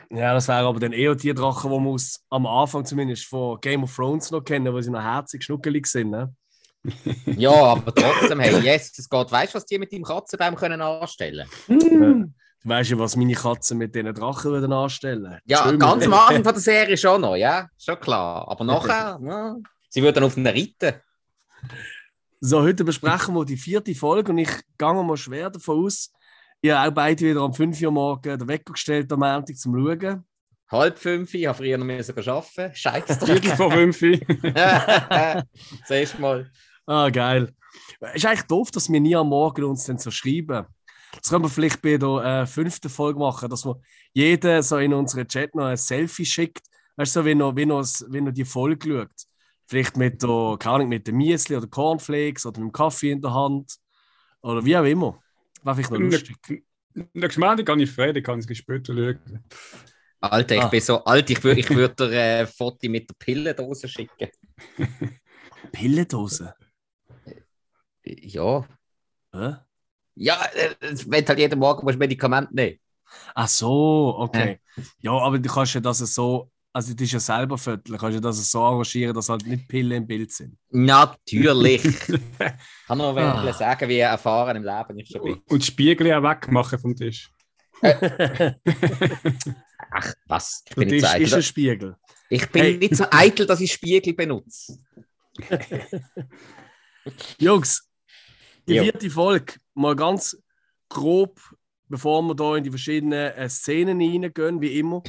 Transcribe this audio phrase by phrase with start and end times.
[0.09, 1.97] Ja, das wäre aber dann eher die Drachen, die man
[2.29, 6.09] am Anfang zumindest von Game of Thrones noch kennen, wo sie noch herzig schnuckelig sind.
[6.09, 6.35] Ne?
[7.37, 9.31] Ja, aber trotzdem, hey, yes, es geht.
[9.31, 12.33] Weißt du, was die mit dem Katzenbaum können anstellen Du
[12.65, 15.39] weißt ja, was meine Katzen mit diesen Drachen würden anstellen.
[15.45, 18.45] Ja, Schön ganz am Anfang von der Serie schon noch, ja, schon klar.
[18.49, 19.55] Aber nachher, ja,
[19.87, 20.99] sie würden auf den reiten.
[22.41, 26.11] So, heute besprechen wir die vierte Folge und ich gehe mal schwer davon aus,
[26.61, 29.75] ihr habt auch beide wieder um 5 Uhr morgen den Wecker gestellt am Montag zum
[29.75, 30.25] Schauen.
[30.71, 32.73] Halb fünf, ich habe früher noch müssen arbeiten.
[32.73, 33.25] Scheiße.
[33.25, 33.99] Viertel vor fünf.
[35.85, 36.49] Zuerst mal.
[36.85, 37.53] Ah, geil.
[38.13, 40.65] Ist eigentlich doof, dass wir nie am Morgen uns dann so schreiben.
[41.11, 43.81] Das können wir vielleicht bei der äh, fünften Folge machen, dass wir
[44.13, 46.65] jeder so in unseren Chat noch ein Selfie schickt.
[46.95, 49.27] Weißt du, so, wenn er, wenn, er, wenn er die Folge schaut.
[49.67, 53.33] Vielleicht mit der, keine Ahnung, mit dem Müsli oder Cornflakes oder einem Kaffee in der
[53.33, 53.75] Hand.
[54.41, 55.19] Oder wie auch immer.
[55.63, 56.37] Wäre vielleicht noch lustig.
[57.13, 59.43] Nächstes Mal gehe ich frei, dann kann ich es später schauen.
[60.19, 60.67] Alter, ich Ah.
[60.67, 64.29] bin so alt, ich würde ich würd dir ein Foto mit der Pillendose schicken.
[65.71, 66.53] Pillendose.
[68.03, 68.67] Ja.
[69.33, 69.55] Hä?
[70.15, 70.75] Ja, äh,
[71.07, 72.79] wenn halt jeden Morgen musst du Medikamente nehmen.
[73.33, 74.59] Ach so, okay.
[74.99, 78.21] Ja, aber du kannst ja das so, also du bist ja selber Viertel, kannst ja
[78.21, 80.57] das so arrangieren, dass halt nicht Pillen im Bild sind.
[80.69, 81.83] Natürlich.
[82.87, 83.53] kann nur Ah.
[83.53, 85.41] sagen, wie erfahren im Leben ich schon bin.
[85.49, 87.29] Und Spiegel auch wegmachen vom Tisch.
[89.91, 90.63] Ach, was?
[90.67, 91.95] Ich Der bin, nicht so, Tisch ist ein eitel, Spiegel.
[92.29, 92.77] ich bin Hey.
[92.77, 94.77] nicht so eitel, dass ich Spiegel benutze.
[97.39, 97.89] Jungs,
[98.67, 98.83] die Jo.
[98.83, 100.37] vierte Folge, mal ganz
[100.89, 101.39] grob,
[101.87, 105.01] bevor wir da in die verschiedenen äh, Szenen reingehen, wie immer,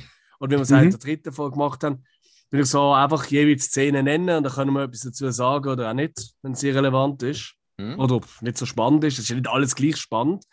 [0.43, 0.79] oder wie wir es Mhm.
[0.83, 2.05] in der dritten Folge gemacht haben,
[2.51, 5.89] will ich so einfach jeweils Szenen nennen und dann können wir etwas dazu sagen oder
[5.91, 7.99] auch nicht, wenn es irrelevant ist Hm?
[7.99, 9.15] oder nicht so spannend ist.
[9.15, 10.45] Es ist ja nicht alles gleich spannend.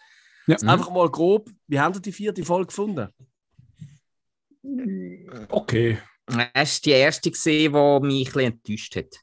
[0.48, 0.54] Ja.
[0.54, 3.10] Jetzt Einfach mal grob, wie habt ihr die vierte Folge gefunden?
[5.50, 5.98] Okay.
[6.54, 9.16] Das ist die erste gesehen, die mich ein bisschen enttäuscht hat.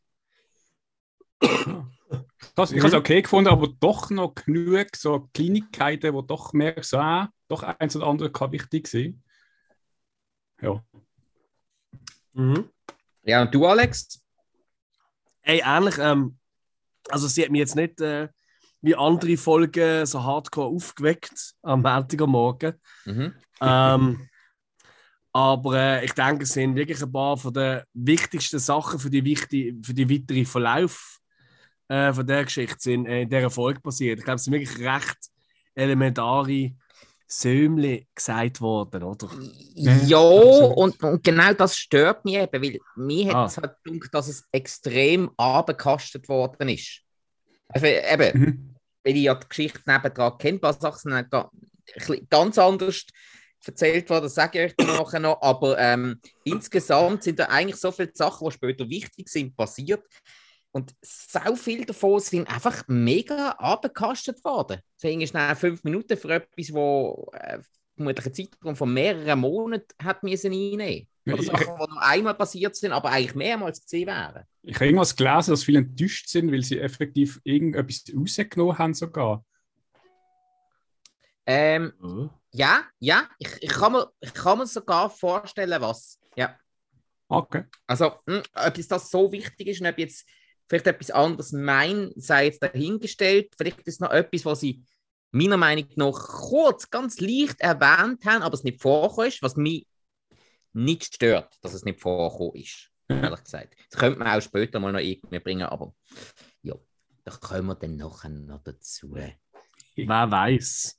[2.54, 6.76] Das, ich habe es okay gefunden, aber doch noch genug so Kleinigkeiten, wo doch mehr
[6.82, 9.22] so, ah, doch eins oder andere kann wichtig sein.
[10.60, 10.84] Ja.
[12.32, 12.68] Mhm.
[13.22, 14.22] Ja, und du, Alex?
[15.42, 16.38] Ey, ähnlich, ähm,
[17.08, 18.28] also sie hat mich jetzt nicht äh,
[18.80, 22.74] wie andere Folgen so hardcore aufgeweckt am Montagmorgen.
[23.04, 23.34] Mhm.
[23.60, 24.28] ähm,
[25.32, 29.22] aber äh, ich denke, es sind wirklich ein paar von den wichtigsten Sachen für die,
[29.24, 31.20] wichtig, für die weitere Verlauf
[31.88, 34.18] äh, von der Geschichte sind äh, in dieser Folge passiert.
[34.18, 35.18] Ich glaube, es sind wirklich recht
[35.74, 36.72] elementare
[37.28, 39.28] Sömli gesagt worden, oder?
[39.74, 43.42] Ja, und, und genau das stört mich eben, weil mir Ah.
[43.42, 47.02] hat es halt gedacht, dass es extrem abgekastet worden ist.
[47.68, 48.74] Also eben, Mhm.
[49.04, 51.12] weil ich ja die Geschichte nebendran kenne, paar Sachen
[52.30, 53.04] ganz anders
[53.64, 57.90] erzählt worden, das sage ich euch nachher noch, aber ähm, insgesamt sind da eigentlich so
[57.90, 60.04] viele Sachen, die später wichtig sind, passiert
[60.76, 64.80] und so viel davon sind einfach mega abgekastet worden.
[64.96, 67.58] Deswegen ist schnell fünf Minuten für etwas, wo äh,
[67.96, 71.08] vermutlich einen Zeitraum von mehreren Monaten hat müssen einnehmen.
[71.26, 74.44] Oder Ich- Sachen, die nur einmal passiert sind, aber eigentlich mehrmals gesehen wären.
[74.62, 79.44] Ich habe irgendwas gelesen, dass viele enttäuscht sind, weil sie effektiv irgendetwas rausgenommen haben sogar.
[81.46, 82.30] Ähm, Mhm.
[82.52, 86.18] Ja, ja, ich, ich, kann mir, ich kann mir sogar vorstellen, was.
[86.36, 86.56] Ja.
[87.28, 87.64] Okay.
[87.86, 90.26] Also, mh, ob jetzt das so wichtig ist und ob jetzt
[90.68, 93.54] vielleicht etwas anderes mein, sei jetzt dahingestellt.
[93.56, 94.82] Vielleicht ist es noch etwas, was sie
[95.30, 99.86] meiner Meinung nach kurz, ganz leicht erwähnt haben, aber es nicht vorgekommen ist, was mich
[100.72, 102.90] nicht stört, dass es nicht vorgekommen ist.
[103.08, 103.22] Ja.
[103.22, 103.76] Ehrlich gesagt.
[103.90, 105.94] Das könnte man auch später mal noch irgendwie bringen, aber
[106.62, 106.74] ja,
[107.24, 109.14] da kommen wir dann nachher noch dazu.
[109.14, 110.98] Wer weiß.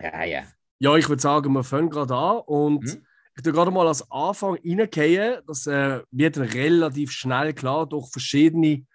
[0.00, 0.44] Ja, ja.
[0.78, 3.06] Ja, ich würde sagen, wir fangen gerade an und Mhm.
[3.36, 5.42] ich tue gerade mal als Anfang reingehen.
[5.46, 8.86] Das äh, wird relativ schnell klar durch verschiedene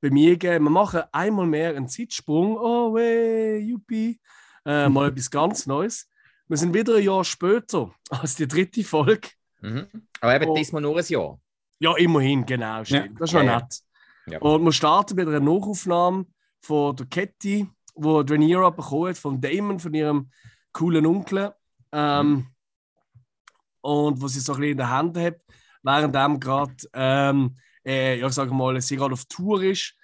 [0.00, 0.40] Bemühungen.
[0.40, 2.56] Wir machen einmal mehr einen Zeitsprung.
[2.58, 4.20] Oh, wey, yuppie.
[4.64, 6.08] Äh, mal etwas ganz Neues.
[6.46, 9.28] Wir sind wieder ein Jahr später als die dritte Folge.
[9.60, 9.86] Mhm.
[10.20, 10.54] Aber eben Oh.
[10.54, 11.38] diesmal nur ein Jahr.
[11.80, 12.84] Ja, immerhin, genau.
[12.84, 13.20] Stimmt.
[13.20, 13.58] Das ist noch Ja, ja.
[13.60, 13.80] nett.
[14.26, 14.38] Ja.
[14.40, 16.26] Und wir starten mit einer Nachaufnahme
[16.60, 20.30] von der Ketty, wo Rhaenyra bekommen hat von Damon, von ihrem
[20.72, 21.52] coolen Onkel.
[21.92, 22.46] Ähm,
[23.80, 25.36] und wo sie so ein bisschen in den Händen hat,
[25.82, 27.56] während dem gerade, ähm,
[27.88, 29.94] äh, ja, ich sage mal, sie gerade auf Tour ist,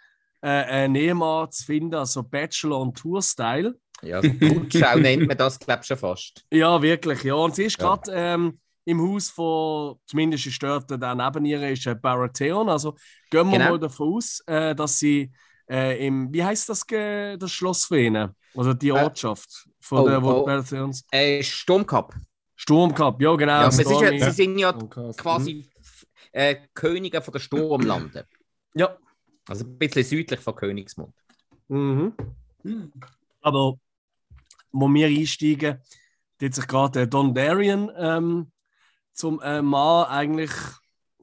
[0.41, 3.75] äh, einen Nebenmann zu finden, also Bachelor- und Tour-Style.
[4.03, 6.45] Ja, so Rutschau nennt man das, glaube ich, schon fast.
[6.53, 7.35] Ja, wirklich, ja.
[7.35, 7.95] Und sie ist Ja.
[7.97, 12.69] gerade ähm, im Haus von, zumindest ist dort, der neben ihr ist äh, Baratheon.
[12.69, 12.93] Also
[13.31, 13.71] gehen wir Genau.
[13.71, 15.31] mal davon aus, äh, dass sie
[15.71, 18.35] äh, im, wie heißt das, das Schloss von ihnen?
[18.55, 20.45] Oder die Äh, Ortschaft von oh, der, oh.
[20.45, 21.05] Baratheons.
[21.11, 22.15] Äh, Sturmcup.
[22.57, 23.53] Sturmcup, ja, genau.
[23.63, 25.17] Ja, ist ja, sie sind ja Sturmcup.
[25.17, 25.67] quasi
[26.35, 28.27] äh, Könige von der Sturmlande.
[28.77, 28.99] Ja.
[29.47, 31.15] Also ein bisschen südlich von Königsmund.
[31.69, 32.13] Mhm.
[33.41, 33.79] Aber
[34.73, 35.81] wo wir einsteigen,
[36.43, 38.51] hat sich gerade der Don Darien ähm,
[39.13, 40.51] zum äh, Mann eigentlich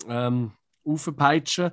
[0.07, 0.53] ähm,
[0.85, 1.71] aufpeitschen.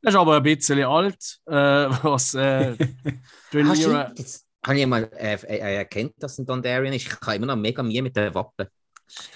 [0.00, 1.52] Er ist aber ein bisschen alt, äh,
[2.02, 2.76] was äh.
[3.52, 5.36] Jetzt habe ich mal äh,
[5.76, 7.06] erkannt, dass ein Dondarrion ist.
[7.06, 8.68] Ich kann immer noch mega Mühe mit den Wappen.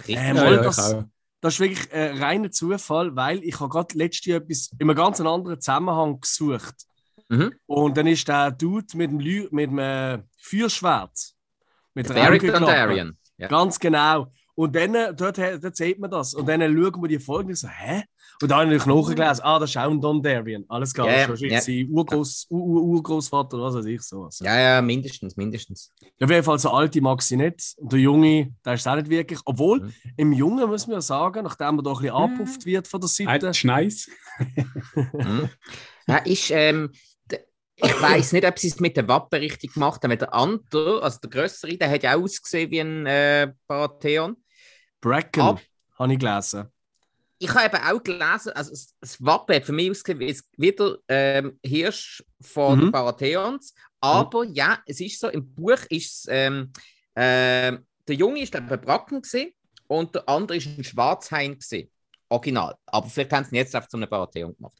[0.09, 0.97] Ähm, Ja, das-.
[1.45, 4.97] Das ist wirklich ein reiner Zufall, weil ich habe gerade letztes Jahr etwas in einem
[4.97, 6.75] ganz anderen Zusammenhang gesucht.
[7.29, 7.53] Mhm.
[7.67, 11.35] Und dann ist der Dude mit dem, Lü mit dem äh, Feuerschwert.
[11.93, 12.61] Mit der Augenklappe.
[12.61, 13.19] Dondarrion.
[13.37, 13.49] Ja.
[13.49, 14.33] Ganz genau.
[14.55, 16.33] Und dann, äh, dort, dort sieht man das.
[16.33, 18.05] Und dann schauen wir die Folge und so, hä?
[18.45, 20.67] Und dann habe ich nachgelesen, ah, das ist auch ein Dondarrion.
[20.69, 23.87] Alles klar, Ja, das ja, ist wahrscheinlich sein Urgroß, Ur -Ur Urgroßvater oder was weiß
[23.87, 24.25] ich so.
[24.25, 24.45] Also.
[24.45, 25.95] ja, ja, mindestens, mindestens.
[26.21, 27.73] Auf jeden Fall, so alte mag sie nicht.
[27.79, 29.39] Und der Junge, der ist auch nicht wirklich.
[29.47, 29.93] Obwohl, Mhm.
[30.19, 33.09] im Jungen muss man ja sagen, nachdem er doch ein bisschen angepufft wird von der
[33.09, 33.53] Seite.
[33.67, 34.11] nice.
[35.15, 35.49] Mhm.
[36.07, 36.91] Ja, ist, ähm,
[37.77, 40.11] ich weiß nicht, ob sie es mit den Wappen richtig gemacht haben.
[40.11, 44.37] weil Der andere, also der Größere, der hat ja ausgesehen wie ein äh, Baratheon.
[45.01, 45.61] Bracken, Ab-
[45.99, 46.67] habe ich gelesen.
[47.45, 48.71] Ich habe eben auch gelesen, also
[49.01, 52.91] das, Wappen hat für mich ausgesehen wie es- wie der ähm, Hirsch von Mhm.
[52.93, 53.75] Baratheons.
[54.01, 56.73] Aber ja, es ist so, im Buch ist es, ähm,
[57.17, 59.53] ähm, der Junge ist ein Bracken gewesen,
[59.87, 61.91] und der andere ist ein Schwarzhain gewesen.
[62.31, 62.75] Original.
[62.87, 64.79] Aber vielleicht haben sie ihn jetzt einfach zu einem Baratheon gemacht.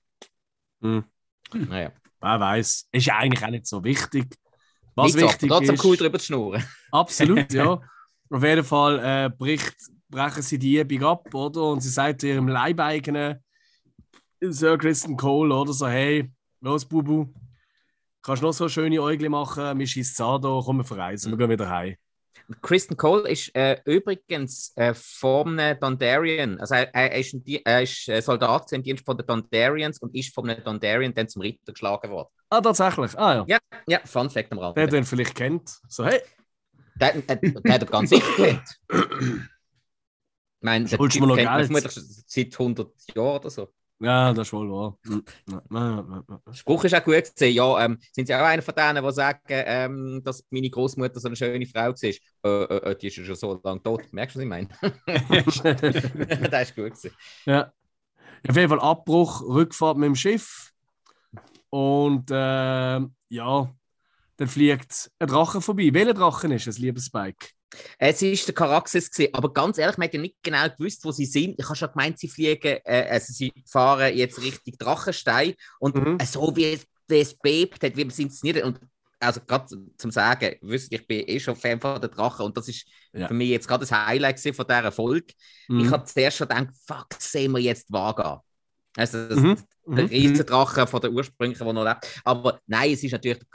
[0.81, 1.05] Hm.
[1.53, 1.93] Naja.
[2.21, 2.89] Wer weiß.
[2.91, 4.35] Ist ja eigentlich auch nicht so wichtig.
[4.95, 6.65] Was Nicht so, wichtig aber trotzdem ist, cool drüber zu schnurren.
[6.91, 7.81] Absolut, ja.
[8.31, 9.77] Auf jeden Fall äh, bricht,
[10.15, 11.65] brechen sie die Übung ab, oder?
[11.65, 13.43] Und sie sagt zu ihrem Leibeigenen
[14.41, 16.31] Sir Kristen Cole, oder so, hey,
[16.61, 17.27] los, Bubu,
[18.23, 21.39] kannst du noch so schöne Äugle machen, wir schießen an, da, komm, wir verreisen, wir
[21.39, 21.97] gehen wieder heim.
[22.61, 27.35] Kristen Cole ist äh, übrigens äh, vom Dondarrion, also er, er ist,
[27.65, 31.41] er ist äh, Soldat im Dienst von den Dondarrions und ist vom Dondarrion dann zum
[31.41, 32.29] Ritter geschlagen worden.
[32.51, 33.45] Ah, tatsächlich, ah ja.
[33.49, 34.77] Ja, ja, Fun Fact am Rand.
[34.77, 35.71] Der den vielleicht kennt.
[35.89, 36.21] So, hey,
[36.97, 38.79] Der, der, der hat er ganz sicher kennt.
[40.65, 41.93] Ich meine, der Typ kennt man vermutlich
[42.27, 43.69] seit 100 Jahren oder so.
[44.01, 44.99] ja, das ist wohl wahr.
[45.05, 45.23] Hm,
[46.55, 47.55] Spruch ist auch gut gesehen.
[47.55, 51.29] Ja, ähm, sind Sie auch einer von denen, die sagen, ähm, dass meine Großmutter so
[51.29, 52.03] eine schöne Frau war?
[52.03, 52.17] Äh,
[52.47, 54.11] äh, äh, die ist ja schon so lange tot.
[54.11, 54.69] Merkst du, was ich meine?
[56.51, 57.11] das ist gut gewesen.
[57.45, 57.71] Ja.
[58.49, 60.73] Auf jeden Fall Abbruch, Rückfahrt mit dem Schiff.
[61.69, 63.71] Und ähm, ja,
[64.39, 65.91] dann fliegt ein Drache vorbei.
[65.93, 67.49] Welcher Drachen ist es, lieber Spike?
[67.99, 68.55] Es war der
[69.11, 71.55] gewesen, aber ganz ehrlich, man hat ja nicht genau gewusst, wo sie sind.
[71.59, 76.19] Ich habe schon gemeint, sie fliegen, äh, also sie fahren jetzt Richtung Drachenstein und Mhm.
[76.25, 76.79] so wie
[77.09, 78.65] es bebt hat, wie man es inszeniert hat.
[78.65, 78.81] Und
[79.21, 79.67] also gerade
[79.97, 83.29] zum Sagen, wisst ich bin eh schon Fan von der Drachen und das ist Ja.
[83.29, 85.33] für mich jetzt gerade das Highlight von dieser Folge.
[85.69, 85.91] Ich Mhm.
[85.91, 88.43] habe zuerst schon gedacht, fuck, sehen wir jetzt Vaga.
[88.97, 89.57] Also das, Mhm.
[89.87, 90.09] der Mhm.
[90.11, 92.21] Riesendrache von der ursprünglichen, der noch lebt.
[92.25, 93.49] Aber nein, es ist natürlich der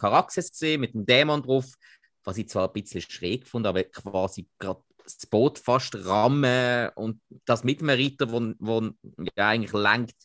[0.52, 1.66] gesehen mit dem Dämon drauf,
[2.24, 7.20] was ich zwar ein bisschen schräg fand, aber quasi gerade das Boot fast rammen und
[7.46, 8.90] das mit einem Ritter, wo, wo
[9.36, 10.16] ja eigentlich lenkt,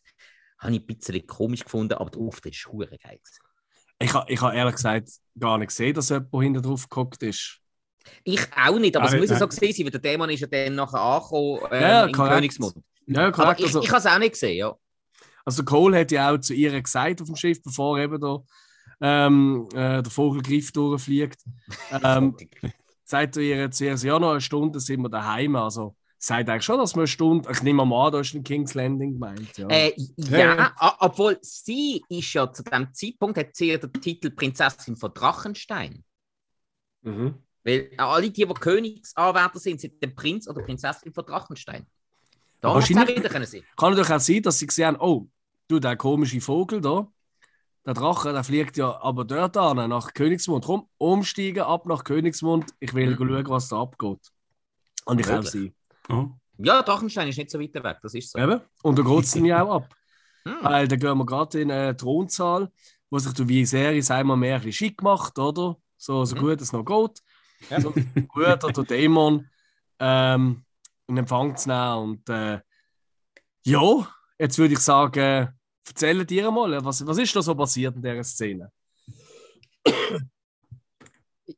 [0.58, 3.20] habe ich ein bisschen komisch gefunden, aber der Auftritt ist hure geil.
[3.98, 5.08] Ich habe ich ha ehrlich gesagt
[5.38, 7.60] gar nicht gesehen, dass jemand hinten drauf geguckt ist.
[8.22, 10.46] Ich auch nicht, aber es muss ja so gewesen sein, weil der Dämon ist ja
[10.46, 12.34] dann nachher angekommen ähm, Ja, in korrekt.
[12.34, 12.74] Königsmund.
[13.06, 13.60] Ja, korrekt.
[13.60, 14.74] ich, Also, ich habe es auch nicht gesehen, ja.
[15.44, 18.40] also Cole hat ja auch zu ihr gesagt auf dem Schiff, bevor eben da
[19.00, 21.42] ähm, äh, der Vogelgriff durchfliegt.
[22.02, 22.36] Ähm,
[23.04, 25.56] sagt ihr zuerst, ja, noch eine Stunde sind wir daheim.
[25.56, 28.42] Also sagt eigentlich schon, dass wir eine Stunde, ich nehme mal an, da ist ein
[28.44, 29.56] King's Landing gemeint.
[29.58, 29.68] Ja.
[29.68, 34.96] Äh, Ja, obwohl sie ist ja zu dem Zeitpunkt hat sie ja den Titel Prinzessin
[34.96, 36.02] von Drachenstein.
[37.02, 37.34] Mhm.
[37.62, 41.86] Weil alle die, die Königsanwärter sind, sind der Prinz oder Prinzessin von Drachenstein.
[42.60, 43.62] Da Wahrscheinlich- wieder können sein.
[43.76, 45.28] Kann natürlich auch sein, dass sie gesehen haben, oh,
[45.68, 47.06] du, der komische Vogel da,
[47.86, 50.64] der Drache, der fliegt ja aber dort an, nach Königsmund.
[50.64, 52.70] Komm, umsteigen, ab nach Königsmund.
[52.80, 53.28] Ich will Mhm.
[53.28, 54.20] schauen, was da abgeht.
[55.04, 55.50] Und ich auch Möglich.
[55.50, 55.74] sie.
[56.08, 56.28] Oh.
[56.58, 58.38] Ja, Drachenstein ist nicht so weit weg, das ist so.
[58.38, 58.60] Eben.
[58.82, 59.94] Und da geht es dann ja auch ab.
[60.46, 60.56] Hm.
[60.60, 62.70] Weil da gehen wir gerade in eine Thronsaal,
[63.08, 65.78] wo sich der Viserys einmal mehr ein bisschen schick macht, oder?
[65.96, 66.40] So, so Mhm.
[66.40, 67.22] gut es noch geht.
[67.70, 67.80] Ja.
[67.80, 67.94] So
[68.28, 69.48] Bruder, der Dämon,
[69.98, 70.62] ähm,
[71.06, 71.96] in Empfang zu nehmen.
[71.96, 72.60] Und äh,
[73.64, 74.06] ja,
[74.38, 75.48] jetzt würde ich sagen,
[75.86, 78.70] erzähl dir mal, was, was ist da so passiert in dieser Szene?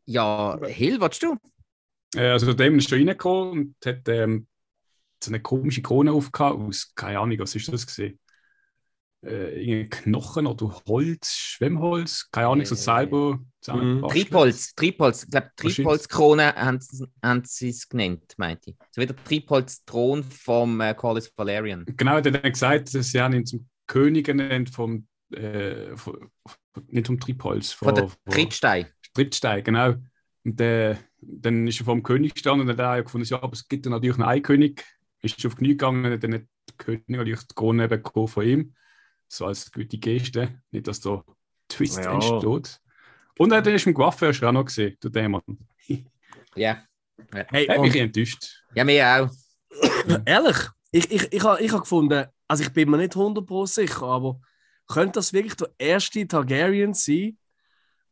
[0.05, 1.37] Ja, Hill, was du?
[2.15, 4.47] Äh, also der Dämon ist da reingekommen und hat ähm,
[5.23, 8.19] so eine komische Krone aufgehabt aus, keine Ahnung, was ist das gesehen?
[9.25, 14.25] Äh, irgendein Knochen oder Holz, Schwemmholz, keine Ahnung, so Äh, selber zusammengebastelt.
[14.25, 15.51] Triebholz, Triebholz, ich glaube.
[15.57, 18.77] Triebholzkrone haben sie- es genannt, meinte ich.
[18.91, 21.85] So wie der Triebholzthron vom äh, Corlys Valerian.
[21.97, 26.85] Genau, er hat gesagt, dass sie haben ihn zum König ernannt vom, äh, von, von,
[26.89, 28.87] nicht vom Triebholz, Von der von- Trittstein.
[29.15, 29.95] Trittstein, genau.
[30.45, 33.53] Und äh, dann ist er vor dem König gestanden und hat er gefunden, ja, aber
[33.53, 34.85] es gibt ja natürlich noch einen König.
[35.23, 38.47] Ist auf die Knie gegangen und dann hat der König natürlich die Krone bekommen von
[38.47, 38.75] ihm.
[39.29, 40.61] So als gute Geste.
[40.71, 41.25] Nicht, dass da
[41.69, 42.13] Twist Ja.
[42.15, 42.79] entsteht.
[43.39, 45.43] Und er hat ist Waffe erst auch noch gesehen, der Dämon.
[46.55, 46.83] Ja.
[47.51, 48.63] Hey, Hat mich enttäuscht.
[48.75, 49.31] Ja, mir auch.
[50.25, 50.57] Ehrlich,
[50.91, 54.41] ich, ich, ich, habe ich ha gefunden, also ich bin mir nicht 100% sicher, aber
[54.89, 57.39] könnte das wirklich der erste Targaryen sein,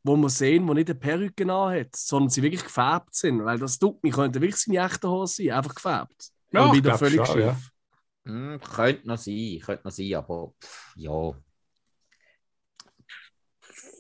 [0.02, 3.44] wo wir sehen, der nicht eine Perücke hat, sondern sie wirklich gefärbt sind?
[3.44, 6.30] Weil das tut mich, könnte wirklich seine echte Hose sein, einfach gefärbt.
[6.52, 7.36] Ja, Und wieder glaub schon, schief.
[7.36, 7.56] ja.
[8.26, 11.32] Hm, könnte noch sein, könnte noch sein, aber pff, ja.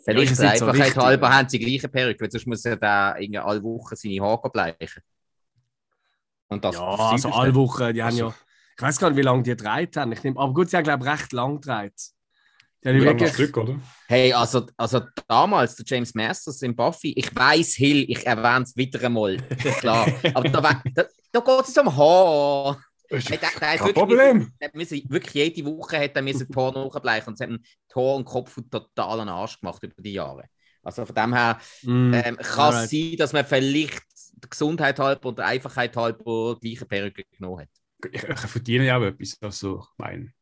[0.04, 1.32] Vielleicht ist der so Einfachheit wichtig, halber ja.
[1.38, 5.02] haben sie gleiche Perücke, weil sonst muss er da irgendwie alle Wochen seine Haare bleichen.
[6.48, 8.34] Und das Ja, also alle Wochen, die haben Also- ja,
[8.76, 10.12] ich weiß gar nicht, wie lange die gedreht haben.
[10.12, 11.92] Ich nehm, aber gut, sie haben, glaube ich, recht lang gedreht.
[12.84, 13.80] Die haben Wie lange wirklich, das Stück, oder?
[14.08, 18.76] Hey, also, also damals, der James Masters in Buffy, ich weiß Hill, ich erwähne es
[18.76, 19.42] wieder einmal,
[19.78, 20.14] klar.
[20.34, 22.78] Aber da, da, da geht es um Haar.
[23.08, 24.52] Ist Hey, der, der hat Kein wirklich, Problem.
[24.60, 28.16] der müssen, wirklich jede Woche hat er müssen die Haare nachbleichen und es die Haare
[28.16, 30.44] und Kopf total an den Arsch gemacht über die Jahre.
[30.82, 32.90] Also von dem her Mm, ähm, kann es alright.
[32.90, 34.02] sein, dass man vielleicht
[34.36, 37.68] der Gesundheit halber oder der Einfachheit halber die gleiche Perücke genommen hat.
[38.12, 39.38] Ich, ich verdiene ja auch etwas.
[39.40, 40.32] Also, ich meine,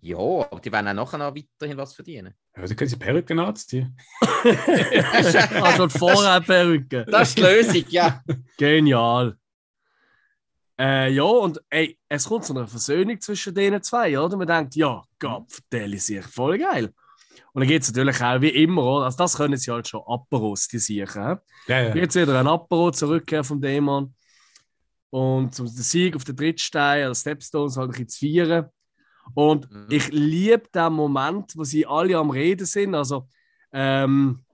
[0.00, 2.34] Ja, aber die werden auch nachher noch weiterhin was verdienen.
[2.56, 3.96] ja, dann können sie Perücken anziehen.
[5.62, 7.04] also vorher Perücke.
[7.08, 8.22] Das ist die Lösung, ja.
[8.56, 9.36] Genial.
[10.78, 14.36] Äh, ja, und ey, es kommt zu einer Versöhnung zwischen denen zwei, oder?
[14.36, 16.92] Man denkt, ja, Gott, der ist sich voll geil.
[17.52, 19.04] Und dann geht es natürlich auch wie immer, oder?
[19.06, 21.22] Also das können sie halt schon Aperos, die Siechen.
[21.22, 21.36] hä?
[21.68, 21.94] Ja, ja.
[21.94, 24.14] Jetzt wieder ein Apero zurückkehren vom Dämon.
[25.10, 28.66] Und zum den Sieg auf den Drittstein, oder Stepstones, halt ein bisschen zu feiern.
[29.34, 29.86] Und Mhm.
[29.90, 32.94] ich liebe den Moment, wo sie alle am Reden sind.
[32.94, 33.28] Also,
[33.72, 34.44] ähm,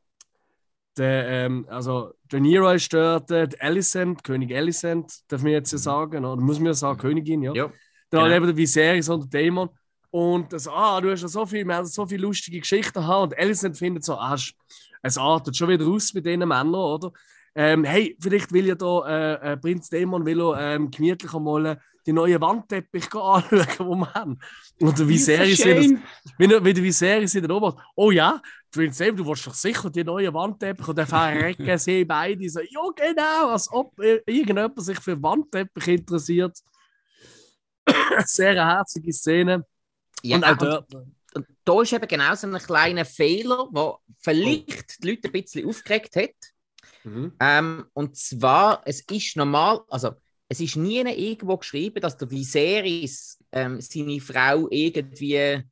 [0.96, 6.24] der, ähm, also Rhaenyra ist dort, äh, Alicent, König Alicent, darf man jetzt ja sagen,
[6.24, 7.54] oder muss man ja sagen, Königin, ja.
[7.54, 7.72] Ja, Dann
[8.10, 8.22] genau.
[8.24, 9.70] halt eben der Viserys und der Dämon.
[10.10, 13.32] Und das, ah, du hast ja so viel, wir haben so viele lustige Geschichten gehabt.
[13.32, 14.52] Und Alicent findet so, ah, es-
[15.00, 17.10] es artet schon wieder aus mit diesen Männern, oder?
[17.54, 21.80] Ähm, hey, vielleicht will ja da äh, äh, Prinz Dämon will er, ähm, gemütlich einmal
[22.06, 24.38] die neue Wandteppich anschauen, die wir haben.
[24.80, 28.40] Und der Viserys wie der, wie der Viserys wieder oben, oh ja,
[28.70, 32.60] Prinz Dämon, du willst doch sicher die neue Wandteppich und dann verrecken sie beide so,
[32.60, 36.56] ja genau, als ob äh, irgendjemand sich für Wandteppich interessiert.
[38.24, 39.66] Sehr herzige Szene.
[40.22, 40.94] ja und auch dort.
[41.34, 45.68] und da ist eben genau so ein kleiner Fehler, der vielleicht die Leute ein bisschen
[45.68, 46.51] aufgeregt hat.
[47.04, 47.32] Mhm.
[47.40, 50.12] Ähm, und zwar, es ist normal, also
[50.48, 55.62] es ist nie irgendwo geschrieben, dass der Viserys ähm, seine Frau irgendwie,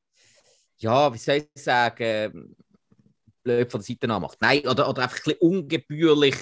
[0.79, 2.57] ja, wie soll ich sagen,
[3.43, 4.39] blöd von der Seite anmacht.
[4.41, 6.37] Nein, oder, oder einfach ein bisschen ungebührlich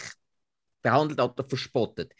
[0.82, 2.12] behandelt oder verspottet.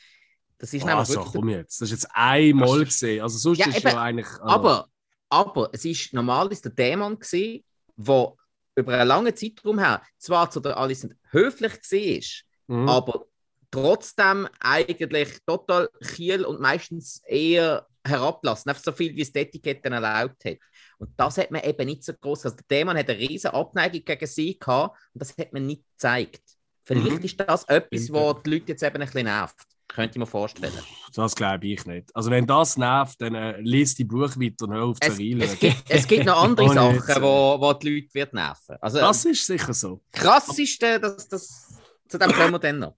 [0.59, 1.81] Das ist nämlich Also, wirklich komm jetzt.
[1.81, 3.23] Das ist jetzt einmal gesehen.
[3.23, 3.89] Also, sonst Ja, ist eben.
[3.89, 4.27] ja eigentlich.
[4.27, 4.89] Also, Aber,
[5.29, 7.65] aber es ist normal ist der Dämon gewesen,
[7.97, 8.35] der
[8.75, 12.89] über einen langen Zeitraum her zwar zu der Alicent höflich war, mhm.
[12.89, 13.27] aber
[13.71, 19.91] trotzdem eigentlich total kiel und meistens eher herablassen, einfach so viel wie es die Etikette
[19.91, 20.57] erlaubt hat.
[20.99, 22.47] Und das hat man eben nicht so groß.
[22.47, 25.83] Also der Dämon hat eine riesige Abneigung gegen sie gehabt und das hat man nicht
[25.93, 26.43] gezeigt.
[26.85, 27.25] Vielleicht Mhm.
[27.25, 29.57] ist das etwas, was die Leute jetzt eben ein bisschen nervt.
[29.89, 30.73] Könnte ich mir vorstellen.
[31.15, 32.15] Das glaube ich nicht.
[32.15, 35.41] Also, wenn das nervt, dann äh, liest die Buch weiter und hör auf zu reden.
[35.41, 38.77] es, gibt, es gibt noch andere Ohne Sachen, wo, wo die Leute wird nerven.
[38.83, 40.03] Also Das ist sicher so.
[40.13, 41.68] krass ist, äh, dass das
[42.09, 42.95] zu dem kommen wir dann noch.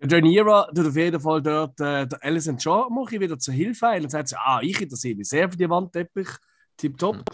[0.00, 3.88] Rhaenyra tut auf jeden Fall dort äh, der schon mal ein bisschen wieder zur Hilfe
[3.88, 6.28] ein und sagt sie, ah, ich interessiere mich sehr für die Wandteppich,
[6.76, 7.24] tipptopp.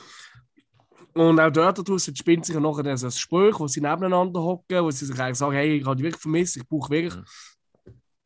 [1.14, 5.06] Und auch dort draussen spinnt sich nachher ein Gespräch, wo sie nebeneinander hocken, wo sie
[5.06, 7.16] sich eigentlich sagen, hey, ich habe dich wirklich vermisst, ich brauche wirklich...
[7.16, 7.24] Mhm.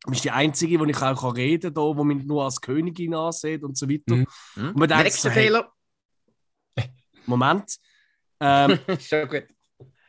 [0.03, 3.15] Du bist die Einzige, die ich auch kann reden kann, die mich nur als Königin
[3.15, 4.15] ansieht und so weiter.
[4.15, 4.27] Mhm.
[4.53, 4.67] Hm?
[4.67, 5.71] Und man denkt Nächster so, hey- Fehler.
[7.25, 7.77] Moment.
[8.39, 9.45] Ähm, Schon gut.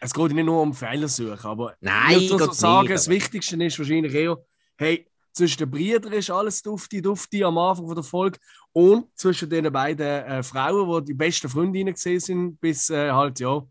[0.00, 3.62] Es geht nicht nur um Fehler suchen, aber Nein, ich würde sagen, nicht, das Wichtigste
[3.65, 4.38] ist wahrscheinlich eher,
[4.76, 8.38] hey, zwischen den Brüdern ist alles dufti, dufti am Anfang der Folge
[8.73, 13.38] und zwischen den beiden äh, Frauen, die die besten Freundinnen gesehen sind, bis äh, halt,
[13.41, 13.62] ja,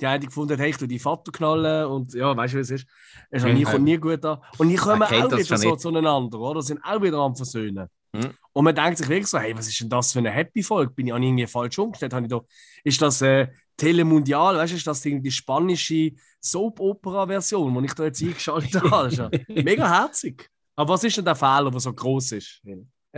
[0.00, 2.60] die eine gefunden hat, hey, ich tu die Vater knallen und ja, weißt du, wie
[2.60, 2.86] es ist?
[3.30, 3.64] Es mhm.
[3.64, 4.38] kommt nie gut an.
[4.58, 5.80] Und die kommen auch wieder so nicht.
[5.80, 6.62] zueinander, oder?
[6.62, 7.88] Sind auch wieder am Versöhnen.
[8.12, 8.30] Mhm.
[8.52, 10.92] Und man denkt sich wirklich so, hey, was ist denn das für eine Happy-Folge?
[10.92, 12.12] Bin ich an irgendwie falsch umgestellt?
[12.14, 12.40] Habe ich da,
[12.84, 18.22] ist das äh, Telemundial, weißt du, ist das die spanische Soap-Opera-Version, die ich da jetzt
[18.22, 19.30] eingeschaltet habe?
[19.48, 20.50] mega herzig.
[20.76, 22.60] Aber was ist denn der Fehler, der so groß ist?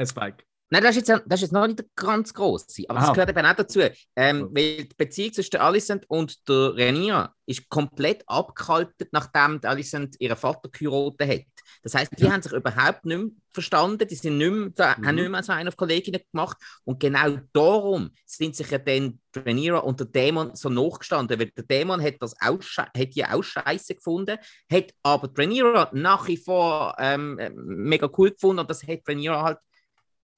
[0.04, 0.44] Spike.
[0.72, 2.64] Nein, das ist, jetzt, das ist jetzt noch nicht ganz groß.
[2.88, 3.06] Aber Aha.
[3.06, 3.80] das gehört eben auch dazu.
[4.14, 10.36] Ähm, weil die Beziehung zwischen Alicent und der Renia ist komplett abgehalten, nachdem Alicent ihren
[10.36, 11.46] Vater geheiratet hat.
[11.82, 12.32] Das heißt, die ja.
[12.32, 15.06] haben sich überhaupt nicht mehr verstanden, die sind nicht mehr, mhm.
[15.06, 16.56] haben nicht mehr so einen auf Kolleginnen gemacht.
[16.84, 21.64] Und genau darum sind sich ja dann Rhaenyra und der Dämon so nachgestanden, weil der
[21.64, 24.38] Dämon hat das auch, hat die auch scheiße gefunden,
[24.70, 29.58] hat aber Rhaenyra nach wie vor ähm, mega cool gefunden und das hat Rhaenyra halt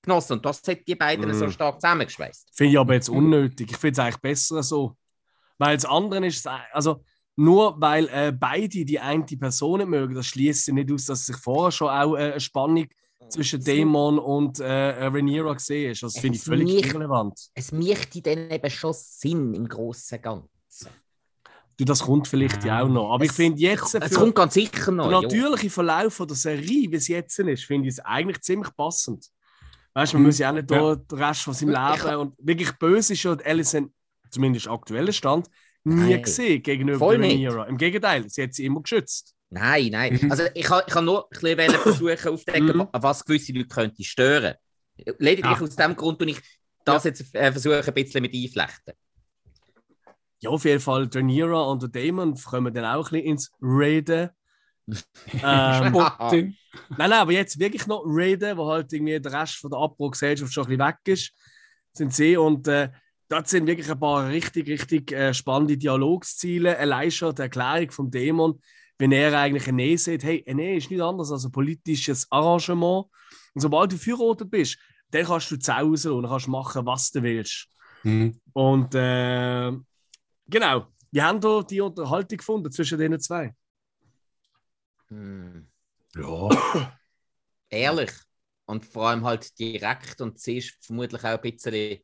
[0.03, 0.35] genossen.
[0.35, 1.35] Und das hat die beiden mm.
[1.35, 2.51] so stark zusammengeschweißt.
[2.55, 3.71] Finde ich aber jetzt unnötig.
[3.71, 4.97] Ich finde es eigentlich besser so.
[5.59, 7.05] Weil das andere ist, also
[7.37, 11.27] nur weil äh, beide die eine Person nicht mögen, das schließt ja nicht aus, dass
[11.27, 12.87] sich vorher schon auch äh, eine Spannung
[13.31, 16.03] zwischen Dämon und äh, Rhaenyra gesehen ist.
[16.03, 17.51] Das finde ich völlig mich, irrelevant.
[17.55, 20.51] Es möchte dann eben schon Sinn im Großen Ganzen.
[21.79, 23.15] Du, das kommt vielleicht ja auch noch.
[23.15, 23.95] Aber es, ich finde jetzt.
[23.95, 25.09] Es kommt ganz sicher noch.
[25.09, 25.73] Der natürliche ja.
[25.73, 29.27] Verlauf der Serie, wie es jetzt ist, finde ich es eigentlich ziemlich passend.
[29.95, 30.95] Weißt du, man muss ja auch nicht ja.
[30.95, 32.17] den Rest von seinem Leben.
[32.17, 33.93] Und wirklich böse ist schon Alison,
[34.31, 35.49] zumindest aktueller Stand,
[35.85, 36.23] nie nein.
[36.23, 37.65] gesehen gegenüber Voll Rhaenyra.
[37.65, 39.35] Im Gegenteil, sie hat sie immer geschützt.
[39.51, 40.19] Nein, nein.
[40.21, 40.31] Mhm.
[40.31, 42.89] Also ich kann, ich kann nur ein bisschen versuchen aufzudecken, mhm.
[42.93, 44.55] was gewisse Leute könnte stören.
[45.19, 45.61] Lediglich ja.
[45.61, 46.41] aus dem Grund, und ich
[46.85, 47.11] das ja.
[47.11, 48.95] jetzt äh, versuche ein bisschen mit einflechten.
[50.41, 54.31] Ja, auf jeden Fall, Rhaenyra und der Damon kommen dann auch ein bisschen ins Raiden.
[55.33, 56.57] ähm, nein,
[56.97, 60.65] nein, aber jetzt wirklich noch Raiden, wo halt irgendwie der Rest von der Abbruchgesellschaft schon
[60.65, 61.33] ein bisschen weg ist,
[61.93, 62.91] sind sie und äh,
[63.33, 66.79] dort sind wirklich ein paar richtig, richtig äh, spannende Dialogsziele.
[66.79, 68.61] Allein schon die Erklärung vom Dämon,
[68.99, 72.31] wenn er eigentlich eine Nähe sieht, hey, eine Nähe ist nicht anders als ein politisches
[72.31, 73.07] Arrangement.
[73.55, 74.79] Und sobald du verheiratet bist,
[75.11, 77.69] dann kannst du zu Hause und kannst machen, was du willst.
[78.03, 78.39] Mhm.
[78.53, 79.73] Und äh,
[80.47, 83.55] genau, wir haben da die Unterhaltung gefunden zwischen den zwei.
[85.09, 85.67] Hm.
[86.15, 86.99] Ja.
[87.71, 88.13] Ehrlich.
[88.67, 91.99] Und vor allem halt direkt und sie ist vermutlich auch ein bisschen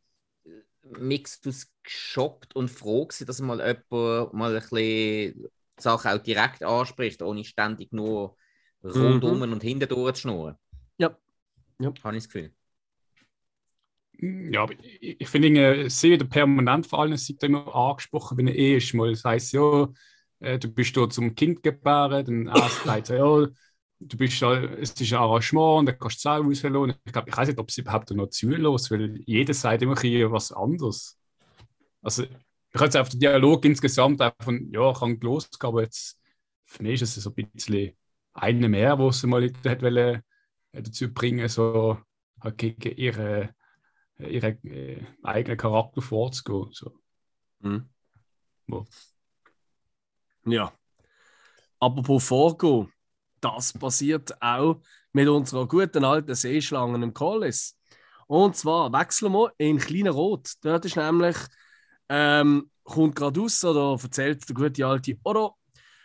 [0.98, 6.18] mixed aus geschockt und froh gewesen, dass mal jemand mal ein bisschen die Sache auch
[6.18, 8.36] direkt anspricht, ohne ständig nur
[8.82, 9.52] rundum mhm.
[9.52, 10.56] und hinten durchzuschnurren.
[10.98, 11.16] Ja.
[11.78, 11.92] ja.
[12.02, 12.52] Habe ich das Gefühl.
[14.20, 18.56] Ja, aber ich, ich finde, sie wird permanent vor allem sieht immer angesprochen, wenn er
[18.56, 18.92] eh ist.
[18.94, 19.88] Mal das heisst, ja,
[20.40, 23.46] äh, du bist dort zum Kind gebären, dann erst sagt er, ja,
[24.00, 26.94] du bist da, es ist ein Arrangement und dann kannst du es auch rauslassen.
[27.04, 30.52] Ich glaube, ich weiß nicht, ob sie überhaupt noch zulässt, weil jeder sagt immer was
[30.52, 31.18] anderes.
[32.02, 36.20] Also, ich habe auf den Dialog insgesamt einfach ja, kann losgehen, aber jetzt,
[36.64, 37.92] für mich ist es so ein bisschen
[38.34, 40.22] eine mehr, wo sie mal hat wollen,
[40.72, 41.98] äh, dazu bringen, so
[42.40, 43.54] halt gegen ihre,
[44.18, 46.68] ihren äh, eigenen Charakter vorzugehen.
[46.72, 46.98] So.
[48.68, 48.86] Wo.
[50.44, 50.72] Ja.
[51.80, 52.92] Apropos Vorgehen,
[53.40, 54.80] das passiert auch
[55.12, 57.76] mit unserer guten alten Seeschlange im Collis.
[58.26, 60.52] Und zwar wechseln wir in Kleiner Rot.
[60.62, 61.36] Dort ist nämlich,
[62.08, 65.56] ähm, kommt gerade raus, oder erzählt der gute alte Oro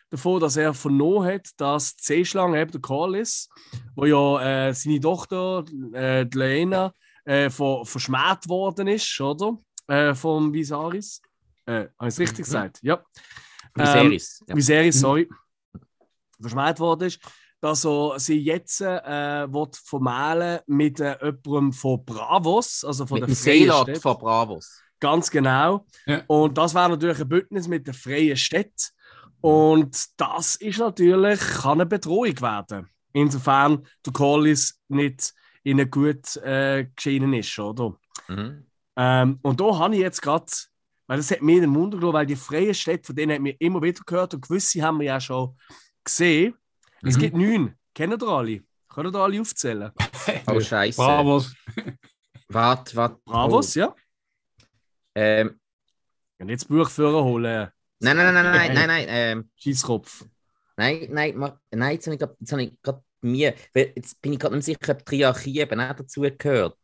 [0.09, 3.49] davon, dass er vernommen hat, dass die Seeschlange, eben der Collis,
[3.95, 6.93] wo ja äh, seine Tochter, äh, die Lena,
[7.25, 9.57] äh, ver verschmäht worden ist, oder?
[9.87, 11.21] Äh, vom Visaris.
[11.65, 12.43] Äh, habe ich es richtig mhm.
[12.43, 12.79] gesagt?
[12.83, 13.03] Ja.
[13.75, 14.41] Viserys.
[14.41, 14.55] Ähm, ja.
[14.55, 15.29] Viserys, sorry.
[16.43, 17.19] Verschmäht worden ist,
[17.61, 19.47] dass er sie jetzt äh,
[19.85, 24.81] vermählen mit äh, jemandem von Bravos, also von mit der Freien von Bravos.
[24.99, 25.85] Ganz genau.
[26.05, 26.23] Ja.
[26.27, 28.91] Und das wäre natürlich ein Bündnis mit der freien Stadt.
[29.41, 32.89] Und das ist natürlich, kann eine Bedrohung werden.
[33.11, 37.95] Insofern der Collis nicht ihnen gut äh, geschienen ist, oder?
[38.27, 38.65] Mhm.
[38.95, 40.45] Ähm, und da habe ich jetzt gerade
[41.07, 43.59] weil das hat mir den Mund gelassen, weil die freien Städte, von denen haben wir
[43.59, 45.55] immer wieder gehört und gewisse haben wir ja schon
[46.03, 46.55] gesehen.
[47.01, 47.09] Mhm.
[47.09, 47.77] Es gibt neun.
[47.93, 48.63] Kennen ihr alle?
[48.89, 49.91] Können ihr alle aufzählen?
[50.47, 50.97] oh, Scheiße.
[50.97, 51.55] Bravos.
[52.47, 53.21] Warte, warte.
[53.25, 53.79] Bravos, oh.
[53.79, 53.95] ja.
[55.15, 55.59] Ähm.
[56.39, 57.69] Und jetzt Buchführer holen.
[57.99, 59.05] Nein, nein, nein, nein, nein, nein, nein.
[59.07, 60.25] Ähm, Schießkopf.
[60.75, 65.05] Nein, nein, nein, jetzt habe ich gerade mir, jetzt bin ich gerade nicht sicher, ob
[65.05, 66.77] Triarchie eben auch dazu gehört.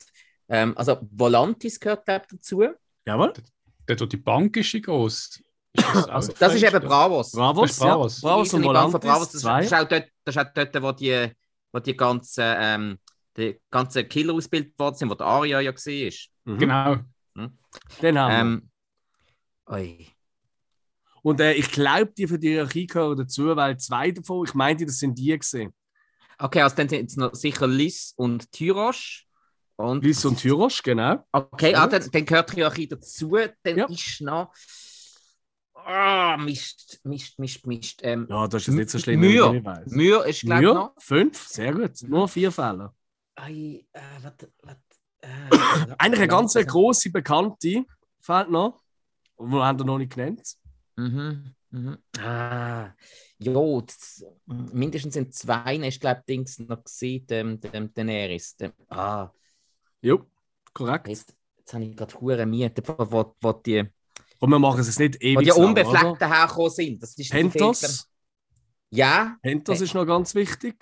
[0.47, 2.63] Ähm, also Volantis gehört dazu.
[3.05, 3.33] Jawohl
[3.95, 5.43] dort die Bank ist groß.
[5.93, 7.31] Das, also, das ist eben Bravos.
[7.31, 8.21] Bravos, Bravos.
[8.21, 8.29] Ja.
[8.29, 8.99] Bravos und Volantis.
[8.99, 9.31] Bravos.
[9.31, 11.31] Das, das, ist auch dort, das ist auch dort, wo die
[11.71, 12.99] wo die ganzen, ähm,
[13.37, 16.13] die ganzen Killer ausgebildet worden sind, wo der Aria ja war.
[16.45, 16.57] Mhm.
[16.57, 16.97] Genau.
[18.01, 18.33] Den haben.
[18.33, 18.69] Ähm,
[19.67, 20.07] oi.
[21.21, 24.85] Und äh, ich glaube, die für die Hierarchie gehören dazu, weil zwei davon, ich meinte,
[24.85, 25.73] das sind die gesehen.
[26.37, 29.27] Okay, also dann sind es noch sicher Liz und Tyrosh.
[29.75, 31.25] Und Liz und Tyrosch, genau.
[31.31, 31.93] Okay, ah, Gut.
[31.93, 33.37] dann, dann gehört die Hierarchie dazu.
[33.63, 33.85] Dann Ja.
[33.85, 34.53] ist noch.
[35.85, 37.99] Ah, Mist, Mist, Mist, Mist.
[38.03, 39.61] Ähm, Ja, das ist jetzt nicht so schlimm, Mühe.
[39.87, 40.93] Mühe ist, glaube ich, noch.
[40.97, 42.01] fünf, sehr gut.
[42.03, 42.93] Nur vier Fälle.
[43.35, 44.77] Ei, äh, wat, wat,
[45.21, 45.27] äh,
[45.97, 46.71] Eigentlich eine ganz langsam.
[46.71, 47.85] große Bekannte
[48.19, 48.81] fehlt noch.
[49.35, 50.55] Und wir haben wir noch nicht genannt.
[50.97, 51.97] Mhm, mhm.
[52.19, 52.93] Ah,
[53.37, 58.57] jo, das, mindestens in zwei ist, glaube ich, Dings noch gesehen, dem, dem Daenerys.
[58.57, 59.29] Dem, ah,
[60.01, 60.25] Jo,
[60.73, 61.07] korrekt.
[61.07, 63.85] jetzt, jetzt habe ich gerade hure Miete, wo, wo, wo die,
[64.39, 65.51] Und wir machen es jetzt nicht ewig die?
[65.51, 67.03] Unbefleckten hergekommen sind.
[67.03, 67.81] Das ist Pentos.
[67.81, 67.91] dann-
[68.91, 70.75] Ja, Pentos ist noch ganz wichtig.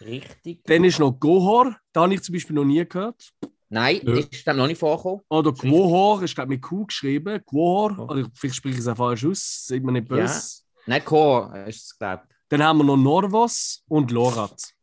[0.00, 0.64] richtig.
[0.64, 1.76] Dann ist noch Gohor.
[1.92, 3.32] Da habe ich zum Beispiel noch nie gehört.
[3.70, 4.14] Nein, Ja.
[4.14, 5.22] ist dem noch nicht vorgekommen.
[5.28, 5.52] Oder.
[5.52, 7.42] Quohor ist, glaube ich, mit Q geschrieben.
[7.46, 7.96] Quohor.
[7.98, 8.02] Oh.
[8.12, 9.64] Oder vielleicht spreche ich es auch falsch aus.
[9.66, 10.16] Sieht man nicht Ja.
[10.16, 10.60] böse.
[10.86, 14.74] Nein, Chor ist es, glaube Dann haben wir noch Norvos und Lorat.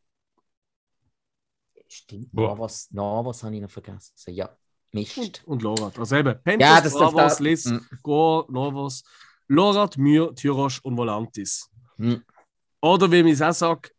[1.75, 1.95] ich.
[1.95, 2.33] Stimmt.
[2.33, 4.13] Navas, Navas habe ich noch vergessen.
[4.33, 4.49] Ja,
[4.93, 5.41] Mist.
[5.45, 5.97] Und Lorat.
[5.97, 7.77] Also eben Pentos, Ja, das Norvos, da- Lis, Mm.
[8.04, 9.04] Gohor, Norvos,
[9.47, 11.69] Lorat, Myr, Tyrosch und Volantis.
[11.97, 12.21] Hm.
[12.82, 13.89] Oder wie ich es auch sage,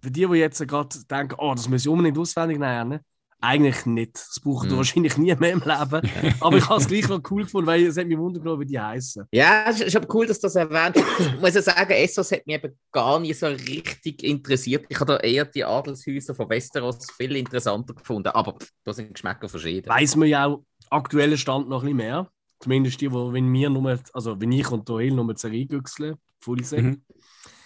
[0.00, 3.00] für die, die jetzt gerade denken, oh, das muss ich unbedingt auswendig lernen,
[3.40, 4.14] eigentlich nicht.
[4.14, 4.76] Das braucht Mhm.
[4.76, 6.02] wahrscheinlich nie mehr im Leben.
[6.40, 8.66] Aber ich habe es gleich noch cool gefunden, weil es hat mich wundern genommen, wie
[8.66, 9.26] die heißen.
[9.32, 10.96] Ja, es ist, aber cool, dass du das erwähnt.
[10.96, 14.86] Ich muss ja sagen, Essos hat mich eben gar nicht so richtig interessiert.
[14.88, 18.28] Ich habe da eher die Adelshäuser von Westeros viel interessanter gefunden.
[18.28, 19.88] Aber pff, da sind Geschmäcker verschieden.
[19.88, 22.28] Weiß man ja auch aktuellen Stand noch ein bisschen mehr.
[22.60, 26.16] Zumindest die, wo, wenn wir nur, also wenn ich und Doyle nur die Serie güchseln,
[26.40, 26.58] voll.
[26.72, 27.02] Mhm.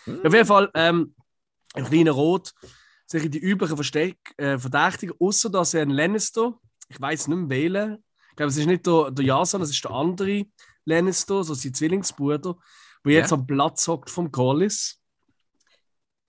[0.04, 0.20] Hm.
[0.24, 1.14] Auf jeden Fall, ähm,
[1.74, 2.52] ein kleiner Rot,
[3.12, 7.48] sicher die üblichen Versteck, äh, Verdächtigen, außer dass er ein Lannister, ich weiß nicht mehr
[7.50, 10.44] wählen, ich glaube, es ist nicht der, der Jason, es ist der andere
[10.86, 12.56] Lannister, so sein Zwillingsbruder,
[13.04, 13.36] der jetzt Ja.
[13.36, 14.30] am Platz hockt vom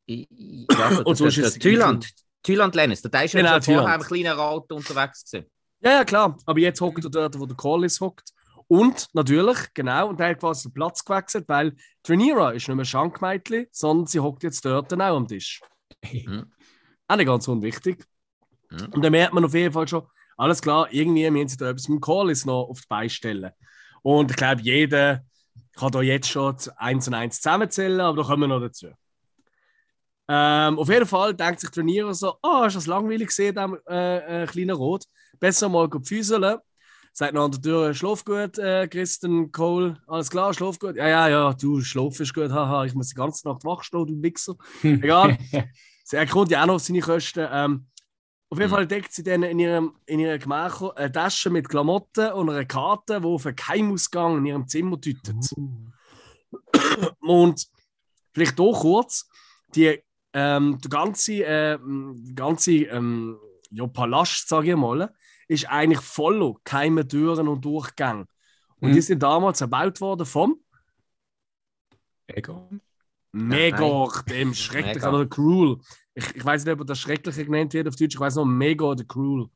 [0.10, 0.28] I-
[0.70, 2.10] Ja, Und so ist es- der Thüland.
[2.44, 5.50] Thüland Lannister, der ist ja Genau, schon vorher im kleinen Rad unterwegs gewesen.
[5.80, 8.32] Ja, ja, klar, aber jetzt hockt er dort, wo der Corlys hockt.
[8.68, 11.74] Und natürlich, genau, und er hat quasi den Platz gewechselt, weil
[12.08, 15.62] Rhaenyra ist nicht mehr Schankmeitli, sondern sie hockt jetzt dort auch am Tisch.
[16.12, 16.52] Mhm.
[17.14, 18.04] Auch nicht ganz unwichtig.
[18.72, 18.88] Mhm.
[18.92, 20.02] Und dann merkt man auf jeden Fall schon,
[20.36, 23.52] alles klar, irgendwie müssen sie da etwas mit dem Corlys noch auf die Beine stellen.
[24.02, 25.22] Und ich glaube, jeder
[25.76, 28.88] kann da jetzt schon eins und eins zusammenzählen, aber da kommen wir noch dazu.
[30.28, 34.44] Ähm, auf jeden Fall denkt sich Trainier so: Oh, ist das langweilig gesehen, dem äh,
[34.44, 35.04] äh, kleinen Rot?
[35.40, 36.58] Besser mal füßeln.
[37.12, 39.98] Sagt noch an der Tür: Schlaf gut, äh, Kristen Cole.
[40.08, 40.96] Alles klar, schlaf gut.
[40.96, 42.50] Ja, ja, ja, du schlafst gut.
[42.50, 44.56] Haha, ich muss die ganze Nacht wach stehen, du Wichser.
[44.84, 45.38] Egal.
[46.12, 47.48] Er kommt ja auch noch seine Kosten.
[47.50, 47.88] Ähm,
[48.50, 48.76] auf jeden Mhm.
[48.76, 52.66] Fall deckt sie dann in ihrem, in ihrem Gemach eine Tasche mit Klamotten und einer
[52.66, 55.34] Karte, die auf einen Geheimausgang in ihrem Zimmer deutet.
[57.20, 57.68] Und
[58.34, 59.28] vielleicht auch kurz,
[59.74, 61.80] die, ähm, der ganze, äh,
[62.36, 63.40] ganze ähm,
[63.72, 65.14] ja, Palast, sage ich mal,
[65.48, 68.28] ist eigentlich voller geheime Türen und Durchgänge.
[68.80, 68.94] Und Mhm.
[68.94, 70.60] die sind damals erbaut worden vom
[72.28, 72.82] Egon?
[73.34, 75.80] Megor, dem Schrecklichen oder Cruel.
[76.14, 78.14] Ich, ich weiß nicht, ob das Schreckliche genannt wird auf Deutsch.
[78.14, 79.48] Ich weiß noch Megor oder Cruel.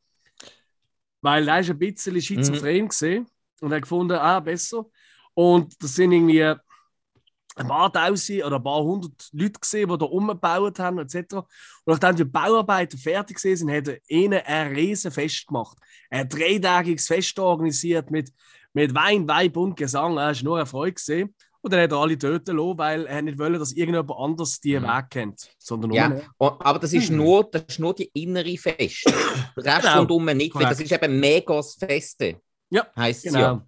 [1.22, 3.28] Weil er ist ein bisschen schizophren gesehen
[3.62, 4.86] und hat gefunden, ah, besser.
[5.34, 10.06] Und das sind irgendwie ein paar tausend oder ein paar hundert Leute gesehen, die da
[10.06, 11.36] umgebaut haben, etc.
[11.36, 11.46] Und
[11.86, 15.78] nachdem die Bauarbeiten fertig gewesen sind, hat er ihnen ein riesen Fest gemacht.
[16.10, 18.32] Ein dreitägiges Fest organisiert mit,
[18.74, 20.18] mit Wein, Weib und Gesang.
[20.18, 21.36] Er war nur eine Freude gesehen.
[21.68, 24.80] Und dann hat er alle töten lassen, weil er nicht wollte, dass irgendjemand anders die
[24.80, 24.84] Mhm.
[24.84, 27.18] Weg kennt, sondern nur Ja, und, aber das ist, Mhm.
[27.18, 29.04] nur, das ist nur die innere Fest.
[29.58, 30.00] Der Rest Genau.
[30.00, 32.40] rundum nicht, weil das ist eben Megas Feste.
[32.70, 33.62] Ja, Heißt es ja.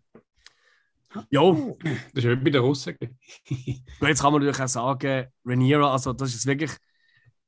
[1.14, 1.26] Genau.
[1.30, 1.78] Jo,
[2.14, 2.96] Das ist bei den Russen.
[4.02, 6.72] Jetzt kann man natürlich auch sagen, Rhaenyra, also das ist wirklich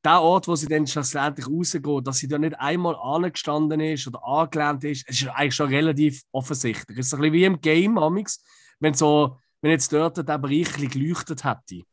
[0.04, 4.22] der Ort, wo sie dann schlussendlich rausgeht, dass sie da nicht einmal angestanden ist oder
[4.26, 6.98] angelehnt ist, es ist eigentlich schon relativ offensichtlich.
[6.98, 8.44] Es ist ein bisschen wie im Game, Amix,
[8.80, 11.84] wenn so, wenn jetzt dort der Bereich ein bisschen geleuchtet hätte.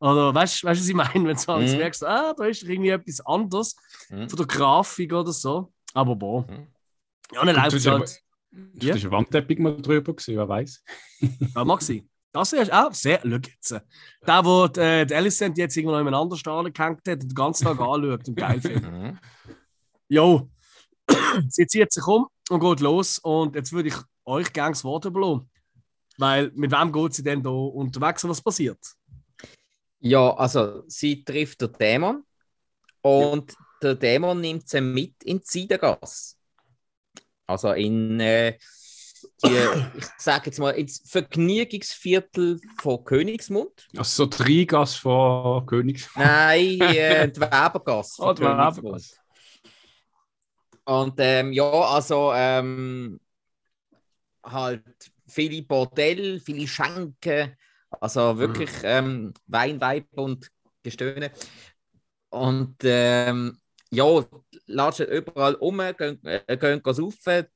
[0.00, 1.12] Oder weißt du, was ich meine?
[1.14, 1.76] Wenn du so Mhm.
[1.76, 3.76] merkst, ah, da ist irgendwie etwas anderes
[4.08, 4.28] Mhm.
[4.30, 5.72] von der Grafik oder so.
[5.92, 6.46] Aber boah.
[6.50, 6.68] Mhm.
[7.32, 8.20] Ja, dann läuft das es halt.
[8.52, 10.82] Das ist ein Wandteppich mal drüber gewesen, wer weiß.
[11.54, 12.08] Ja, mag sein.
[12.32, 13.70] Das ist auch sehr, schau jetzt.
[14.26, 17.22] Der, wo die, äh, die Alicent jetzt irgendwo noch in einem anderen Stadion gehängt hat
[17.22, 18.90] und den ganzen Tag anschaut und geil findet.
[18.90, 19.18] Mhm.
[20.08, 20.48] Jo,
[21.48, 23.18] sie zieht sich um und geht los.
[23.18, 25.50] Und jetzt würde ich euch gerne das Wort überlassen.
[26.20, 28.78] Weil mit wem geht sie denn da unterwegs und was passiert?
[30.00, 32.24] Ja, also sie trifft den Dämon
[33.00, 36.36] und der Dämon nimmt sie mit in die Seidengasse.
[37.46, 38.58] Also in äh,
[39.42, 39.48] die,
[39.96, 43.88] ich sage jetzt mal, ins Vergnügungsviertel von Königsmund.
[43.96, 46.10] Also so Rheingasse von Königs.
[46.14, 49.20] Nein, äh, die von die Königsmund.
[50.84, 53.20] Und ähm, ja, also ähm,
[54.42, 54.84] halt
[55.30, 57.56] viele Bordell, viele Schenken,
[58.00, 60.50] also wirklich ähm, Wein, Weib und
[60.82, 61.32] Gestöhne.
[62.30, 63.58] Und ähm,
[63.90, 64.24] ja,
[64.66, 67.46] latschen überall um, gehen, äh, gehen saufen.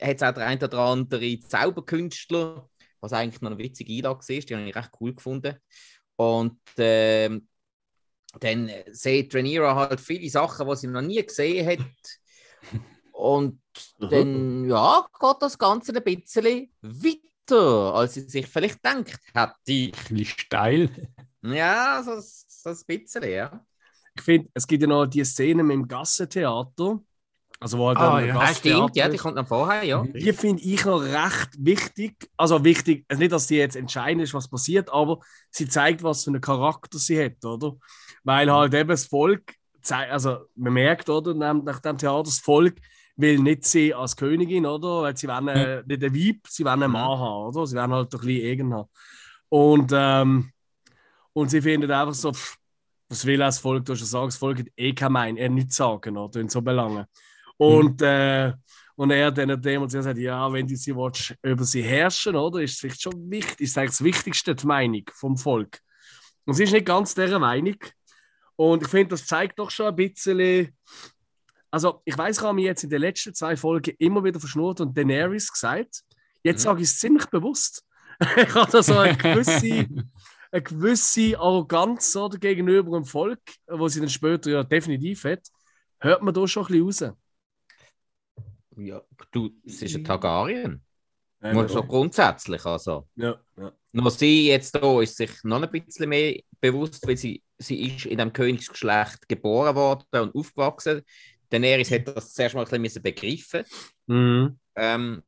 [0.00, 2.68] Hat es auch der ein oder andere Zauberkünstler,
[3.00, 5.56] was eigentlich noch eine witzige Einlage ist, die habe ich recht cool gefunden.
[6.16, 7.46] Und ähm,
[8.40, 11.78] dann sieht Rhaenyra halt viele Sachen, die sie noch nie gesehen hat.
[13.16, 13.60] Und
[13.98, 19.54] dann ja, geht das Ganze ein bisschen weiter, als sie sich vielleicht denkt hätte.
[19.68, 20.90] Ein bisschen steil.
[21.42, 23.64] Ja, so, so ein bisschen, ja.
[24.14, 27.00] Ich finde, es gibt ja noch die Szene mit dem Gassentheater.
[27.58, 28.38] Also, wo halt Ah, dann ja.
[28.38, 30.04] ein Ah, stimmt, ja, die kommt noch vorher, ja.
[30.04, 32.28] Die finde ich noch recht wichtig.
[32.36, 36.24] Also wichtig, also nicht, dass die jetzt entscheidend ist, was passiert, aber sie zeigt, was
[36.24, 37.76] für einen Charakter sie hat, oder?
[38.24, 39.54] Weil halt eben das Volk,
[39.88, 42.76] also man merkt, oder, nach, nach dem Theater, das Volk
[43.16, 45.02] will nicht sie als Königin, oder?
[45.02, 47.66] Weil sie wollen äh, nicht ein Weib, sie wollen einen Mann haben, oder?
[47.66, 48.88] Sie wollen halt ein bisschen eigen haben.
[49.48, 50.52] Und, ähm,
[51.32, 52.56] und sie findet einfach so, pff,
[53.08, 53.84] was will das Volk?
[53.84, 56.40] Du hast ja gesagt, das Volk hat eh kein Mein, er nichts sagen, oder?
[56.40, 57.06] In so Belangen.
[57.56, 58.52] Und, äh,
[58.96, 62.60] und er dann dem sagt, ja, wenn du sie willst, über sie herrschen, oder?
[62.60, 65.80] Ist es vielleicht schon wichtig, ist eigentlich das Wichtigste die Meinung vom Volk.
[66.44, 67.76] Und sie ist nicht ganz dieser Meinung.
[68.56, 70.74] Und ich finde, das zeigt doch schon ein bisschen.
[71.76, 74.80] Also, ich weiß, ich habe mich jetzt in den letzten zwei Folgen immer wieder verschnurrt
[74.80, 76.04] und Daenerys gesagt.
[76.42, 76.64] Jetzt Mhm.
[76.64, 77.84] sage ich es ziemlich bewusst.
[78.38, 79.86] ich habe da so eine gewisse,
[80.52, 85.46] eine gewisse Arroganz oder, gegenüber dem Volk, wo sie dann später ja definitiv hat,
[86.00, 87.16] hört man da schon ein bisschen raus.
[88.78, 89.02] ja.
[89.30, 90.82] Du, es ist ein Targaryen.
[91.42, 93.06] Ja, Nur so grundsätzlich, also.
[93.16, 93.70] ja, ja.
[93.92, 98.06] Nur sie jetzt da ist sich noch ein bisschen mehr bewusst, weil sie, sie ist
[98.06, 101.02] in dem Königsgeschlecht geboren worden und aufgewachsen.
[101.50, 103.64] Daenerys hat das zuerst mal ein bisschen begriffen.
[104.06, 104.58] Mhm.
[104.76, 105.22] Ähm,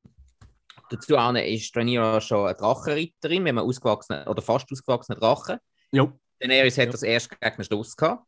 [0.90, 5.58] dazu ist Rhaenyra schon eine Drachenritterin, wenn man ausgewachsene oder fast ausgewachsene Drachen.
[5.92, 6.12] Jo.
[6.40, 6.92] Daenerys hat Ja.
[6.92, 8.24] das erst gegen den Schluss gehabt.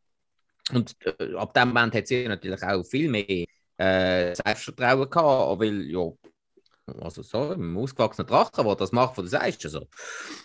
[0.73, 3.45] Und äh, ab dem Moment hat sie natürlich auch viel mehr
[3.77, 6.11] äh, Selbstvertrauen gehabt, weil ja,
[6.99, 9.87] also so, ein ausgewachsener Drache, der das macht, was du sagst, also,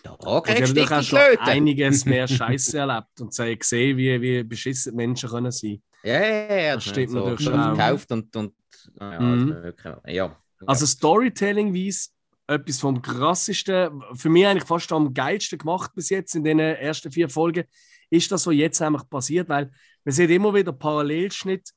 [0.03, 4.95] da ich kriegst du dicke schon einiges mehr Scheiße erlebt und gesehen, wie, wie beschissen
[4.95, 8.53] Menschen können sein Ja, ja, ja, Das stimmt so, natürlich schon verkauft und, und
[8.99, 9.51] ja, Mhm.
[9.51, 10.01] alles Mögliche.
[10.07, 10.37] ja.
[10.65, 12.09] Also Storytelling-wise
[12.47, 17.11] etwas vom krassesten, für mich eigentlich fast am geilsten gemacht bis jetzt in den ersten
[17.11, 17.65] vier Folgen,
[18.09, 19.69] ist das, was jetzt eigentlich passiert, weil
[20.05, 21.71] man sieht immer wieder Parallelschnitt,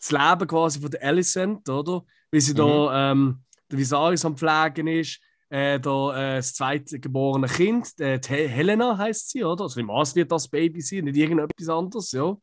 [0.00, 2.02] das Leben quasi von der Alicent, oder?
[2.30, 7.98] Wie sie da ähm, der Viserys am Pflegen ist, äh, da, äh, das zweitgeborene Kind,
[8.00, 9.64] äh, Helena heißt sie, oder?
[9.64, 12.36] Also im Maß wird das Baby sein, nicht irgendetwas anderes, ja.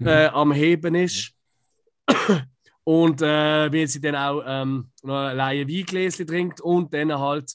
[0.00, 0.06] Mhm.
[0.06, 1.32] Äh, am Heben ist.
[2.84, 7.54] Und äh, wie sie dann auch ähm, noch ein Laie Weingläschen trinkt und dann halt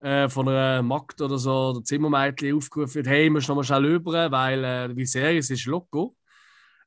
[0.00, 3.84] äh, von einer Magd oder so, der Zimmermädchen aufgerufen wird, hey, musst noch mal schnell
[3.84, 6.16] rüber, weil äh, Viserys ist loco.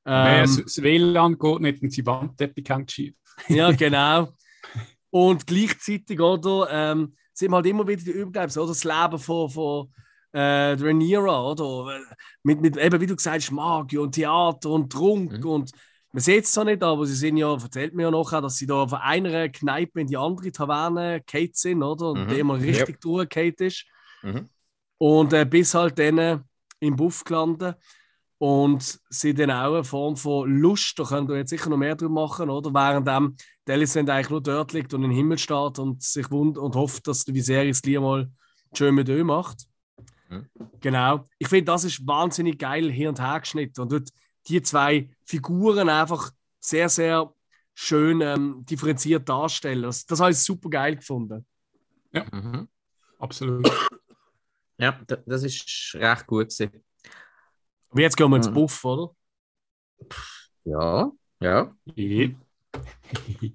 [0.05, 3.15] Ähm, das, das WLAN geht nicht und die Wandteppich hängt schief.
[3.49, 4.29] ja, genau.
[5.15, 9.93] Und gleichzeitig, oder, ähm, sind halt immer wieder die Übergabe, oder das Leben von, von
[10.33, 12.01] äh, Rhaenyra, oder?
[12.43, 15.45] Mit, mit, eben, wie du gesagt hast, Magie und Theater und Trunk Mhm.
[15.45, 15.71] und
[16.11, 18.67] man sieht es zwar nicht, aber sie sind ja, erzählt mir ja nachher, dass sie
[18.67, 22.09] da von einer Kneipe in die andere Taverne Kate sind, oder?
[22.11, 22.35] Und Mhm.
[22.35, 23.85] immer richtig durch Kate ist.
[24.21, 24.49] Mhm.
[24.97, 26.43] Und äh, bis halt dann
[26.81, 27.77] im Buff gelandet.
[28.37, 31.95] Und sie dann auch eine Form von Lust, da können wir jetzt sicher noch mehr
[31.95, 32.73] drüber machen, oder?
[32.73, 33.35] Während ähm,
[33.67, 36.75] die Alicent eigentlich nur dort liegt und in den Himmel starrt und sich wund und
[36.75, 38.29] hofft, dass der Viserys gleich mal
[38.73, 39.65] schön mit ihm macht.
[40.29, 40.49] Mhm.
[40.81, 41.23] Genau.
[41.39, 44.09] Ich finde, das ist wahnsinnig geil hier und her geschnitten und dort
[44.47, 47.33] die zwei Figuren einfach sehr, sehr
[47.73, 49.83] schön ähm, differenziert darstellen.
[49.83, 51.45] Das, das habe ich super geil gefunden.
[52.11, 52.67] Mhm.
[53.19, 53.69] Absolut.
[54.77, 56.84] Ja, das ist recht gut gewesen.
[57.95, 58.51] Aber jetzt gehen wir ins.
[58.51, 59.15] Buff, oder?
[60.65, 61.73] Ja, ja.
[61.95, 62.27] Ja.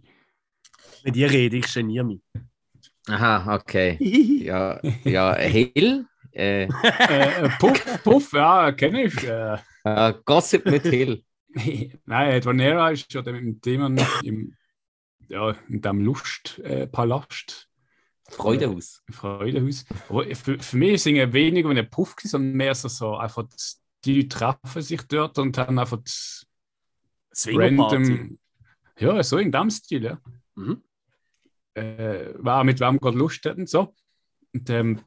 [1.04, 2.22] Mit dir rede ich geniere mich.
[3.06, 3.98] Aha, okay.
[4.42, 6.06] Ja, ja, Hill.
[6.32, 9.22] Äh, äh, Puff, Puff, ja, kenne ich.
[9.24, 11.22] Äh, äh, Gossip mit Hill.
[12.06, 13.88] Nein, Vanera ist ja mit dem Thema
[14.24, 14.56] im,
[15.28, 17.68] ja, in dem Lustpalast.
[18.30, 19.02] Freudehaus.
[19.10, 19.84] Freudehaus.
[20.08, 23.42] Aber für, für mich sind es weniger wie ein Puff, sondern mehr so, so einfach,
[23.46, 26.00] das- die treffen sich dort und haben einfach
[27.34, 28.38] Swingerparty.
[28.98, 30.20] Ja, so in dem Stil, ja.
[30.54, 30.82] Mhm.
[31.74, 33.94] Äh, wer mit wem gerade Lust hat und so.
[34.52, 35.00] Und ähm,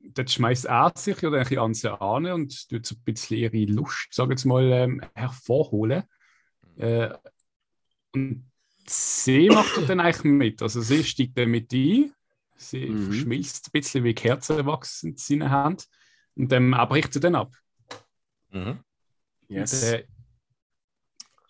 [0.00, 3.38] dort schmeißt er sich oder ein bisschen an sie an und tut so ein bisschen
[3.38, 6.04] ihre Lust, sag jetzt mal, ähm, hervorholen.
[6.76, 7.10] Äh,
[8.12, 8.50] und
[8.86, 10.62] sie macht dann eigentlich mit.
[10.62, 12.12] Also sie steigt dann mit ein,
[12.56, 13.06] sie Mhm.
[13.06, 15.86] verschmilzt ein bisschen wie Kerzen wachsen in seiner Hand
[16.34, 17.54] und dann er bricht sie dann ab.
[18.54, 18.78] Mhm.
[19.48, 19.82] Yes.
[19.82, 20.04] Und,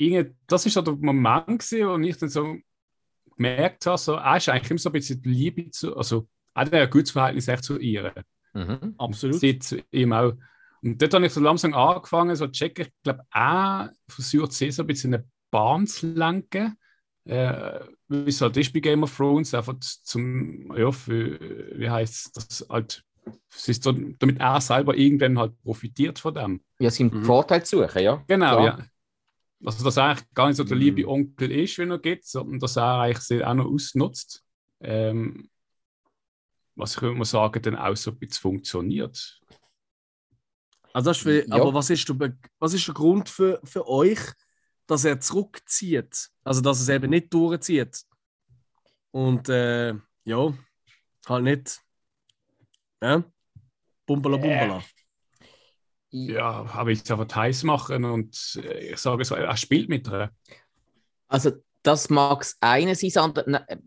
[0.00, 2.56] äh, das ist so der Moment, gewesen, wo ich dann so
[3.36, 6.62] gemerkt habe, so, er ist eigentlich immer so ein bisschen die Liebe zu, also er
[6.62, 8.12] hat ein gutes Verhältnis echt zu ihr.
[8.52, 8.94] Mhm.
[8.98, 9.40] Absolut.
[9.40, 10.34] Sie zu ihm auch.
[10.82, 14.70] Und dort habe ich so langsam angefangen, so zu checken, ich glaube, er versucht sie
[14.70, 16.76] so ein bisschen in eine Bahn zu lenken,
[17.24, 21.38] äh, wie es halt ist bei Game of Thrones, einfach zum, ja, für,
[21.78, 23.04] wie heißt das, halt,
[23.54, 26.64] es ist so, damit er selber irgendwann halt profitiert von dem.
[26.78, 27.24] Ja, seinen Mhm.
[27.24, 28.22] Vorteil zu suchen, ja.
[28.26, 28.78] Genau, Klar.
[28.80, 28.86] ja.
[29.64, 30.82] Also, dass er eigentlich gar nicht so der Mhm.
[30.82, 34.44] liebe Onkel ist, wenn er geht, sondern dass er eigentlich sie auch noch ausnutzt.
[34.80, 35.48] Ähm,
[36.74, 39.40] was ich würde mal sagen, dann auch so ein bisschen funktioniert.
[40.92, 41.54] Also das ist für, Ja.
[41.56, 44.18] Aber was ist, der, was ist der Grund für, für euch,
[44.86, 46.30] dass er zurückzieht?
[46.42, 48.02] Also dass er es eben nicht durchzieht.
[49.12, 50.52] Und äh, ja,
[51.26, 51.80] halt nicht.
[53.04, 53.22] Ja?
[54.06, 54.82] Bumbala Bumbala.
[56.10, 60.30] Ja, aber ich einfach heiß machen und äh, ich sage so, er spielt mit ihr.
[61.28, 63.32] Also, das mag das eine sein.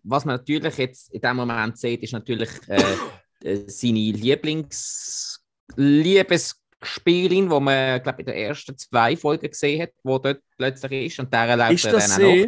[0.03, 2.83] Was man natürlich jetzt in dem Moment sieht, ist natürlich äh,
[3.43, 5.43] äh, seine Lieblings
[5.75, 11.19] Liebesspielin, wo man, glaube in den ersten zwei Folgen gesehen hat, wo dort plötzlich ist
[11.19, 12.45] und der läuft Ist er das dann auch.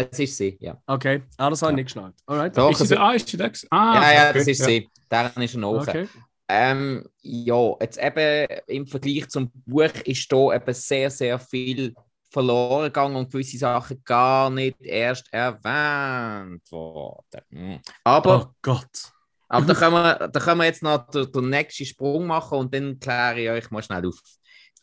[0.00, 0.80] Es ist sie, ja.
[0.86, 1.76] Okay, ah, das habe ich Ja.
[1.76, 2.14] nicht geschnallt.
[2.26, 2.56] Alright.
[2.56, 3.52] Doch, ist sie also, der, ah, ist sie der?
[3.70, 4.66] Ah, ja, ja, okay, das ist ja.
[4.66, 4.88] sie.
[5.08, 5.88] Daran ist er noch.
[5.88, 6.08] Okay.
[6.48, 11.94] Ähm, ja, jetzt eben im Vergleich zum Buch ist da eben sehr, sehr viel
[12.30, 17.42] verloren gegangen und gewisse Sachen gar nicht erst erwähnt worden.
[17.50, 17.80] Hm.
[18.04, 19.12] Aber, Oh Gott.
[19.48, 22.72] aber da, können wir, da können wir jetzt noch den, den nächsten Sprung machen und
[22.74, 24.20] dann kläre ich euch mal schnell auf.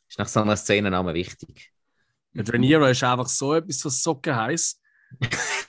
[0.09, 1.71] Ist nach so einer Szene nochmal wichtig.
[2.33, 4.35] Mit Rhaenyra ist einfach so etwas für Socken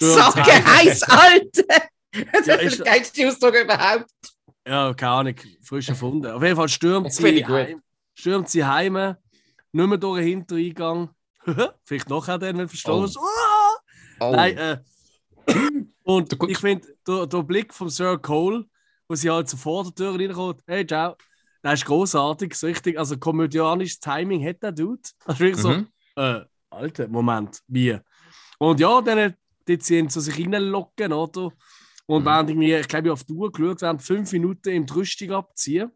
[0.00, 1.88] Socke heiß, Alter!
[2.32, 4.10] Das Ja, ist der geilste Ausdruck überhaupt.
[4.66, 6.26] Ja, keine Ahnung, frisch erfunden.
[6.26, 7.82] Auf jeden Fall stürmt sie, ich heim,
[8.14, 9.16] stürmt sie heim, nicht
[9.88, 11.10] mehr durch den Hintereingang.
[11.84, 13.18] Vielleicht nachher dann, wenn du verstehst.
[13.18, 13.76] Ah!
[14.20, 14.32] Oh.
[14.34, 14.78] Nein, äh,
[16.02, 18.64] und ich finde, der, der Blick von Sir Cole,
[19.08, 21.16] wo sie halt so vor der Tür reinkommt, hey, ciao,
[21.62, 25.02] der ist großartig, so richtig, also komödianisches Timing hat der Dude.
[25.26, 25.88] Also wirklich so, Mhm.
[26.16, 27.98] äh, Alter, Moment, wie?
[28.58, 29.34] Und ja, dann
[29.66, 31.50] dort sie zu sich reinlocken, oder?
[32.06, 32.26] Und Mhm.
[32.26, 35.90] während irgendwie, ich glaube, ich auf die Uhr geschaut, während fünf Minuten im Rüstung abziehen.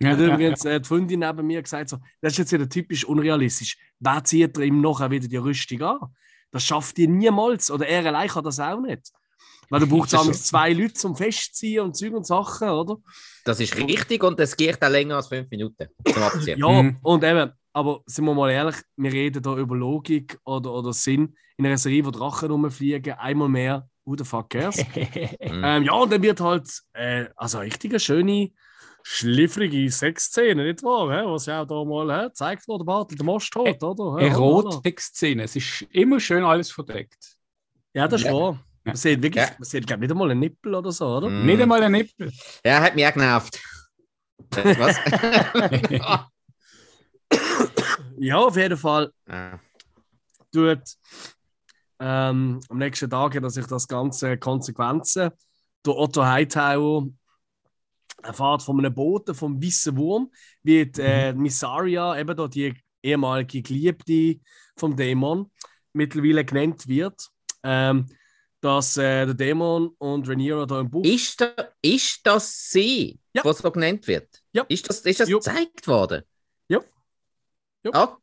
[0.00, 2.68] Ja, hat ja, übrigens äh, die Freundin neben mir gesagt, so, das ist jetzt wieder
[2.68, 3.76] typisch unrealistisch.
[3.98, 5.98] Wer zieht er ihm nachher wieder die Rüstung an?
[6.50, 7.70] Das schafft ihr niemals.
[7.70, 9.12] Oder er allein kann das auch nicht.
[9.68, 12.96] Weil du brauchst auch zwei Leute zum Festziehen und Zeug und Sachen, oder?
[13.44, 16.58] Das ist richtig und es geht auch länger als fünf Minuten zum Abziehen.
[16.58, 16.96] Ja, Mhm.
[17.02, 21.36] und eben, aber sind wir mal ehrlich, wir reden da über Logik oder, oder Sinn
[21.56, 24.76] in einer Serie, wo Drachen rumfliegen, einmal mehr, who the fuck cares?
[25.40, 25.64] Mhm.
[25.64, 28.50] ähm, ja, und dann wird halt, äh, also eine richtige schöne,
[29.02, 31.10] schliffrige Sexszene, nicht wahr?
[31.10, 31.22] Hä?
[31.26, 32.28] Was ja auch da mal hä?
[32.32, 34.20] zeigt wurde, der Bartel, der Most tot, oder?
[34.20, 37.36] Erotik-Szene, es ist immer schön alles verdeckt.
[37.94, 38.34] Ja, das ist Ja.
[38.34, 38.58] wahr.
[38.84, 39.50] Man sieht wirklich, Ja.
[39.58, 41.28] man sieht, glaube nicht einmal einen Nippel oder so, oder?
[41.28, 41.46] Mhm.
[41.46, 42.32] Nicht einmal ein Nippel.
[42.64, 43.60] Ja, hat mich auch genervt.
[44.56, 44.96] Äh, Was?
[48.22, 49.58] Ja, auf jeden Fall Ah.
[50.52, 50.82] tut
[52.02, 55.30] ähm, am nächsten Tag hat sich das ganze Konsequenzen.
[55.86, 57.08] Der Otto Hightower
[58.22, 60.30] erfahrt von einem Boten vom Weißen Wurm,
[60.62, 64.40] wie die, äh, Missaria, eben da die ehemalige Geliebte
[64.76, 65.50] vom Dämon,
[65.94, 67.28] mittlerweile genannt wird.
[67.62, 68.06] Ähm,
[68.62, 71.04] dass äh, der Dämon und Rhaenyra da im Buch.
[71.04, 73.42] Ist, da, ist das sie, Ja.
[73.44, 74.28] was so genannt wird?
[74.52, 74.64] Ja.
[74.68, 75.38] Ist das, ist das Jo.
[75.38, 76.22] gezeigt worden?
[77.84, 77.90] Ja.
[77.94, 78.16] Ja.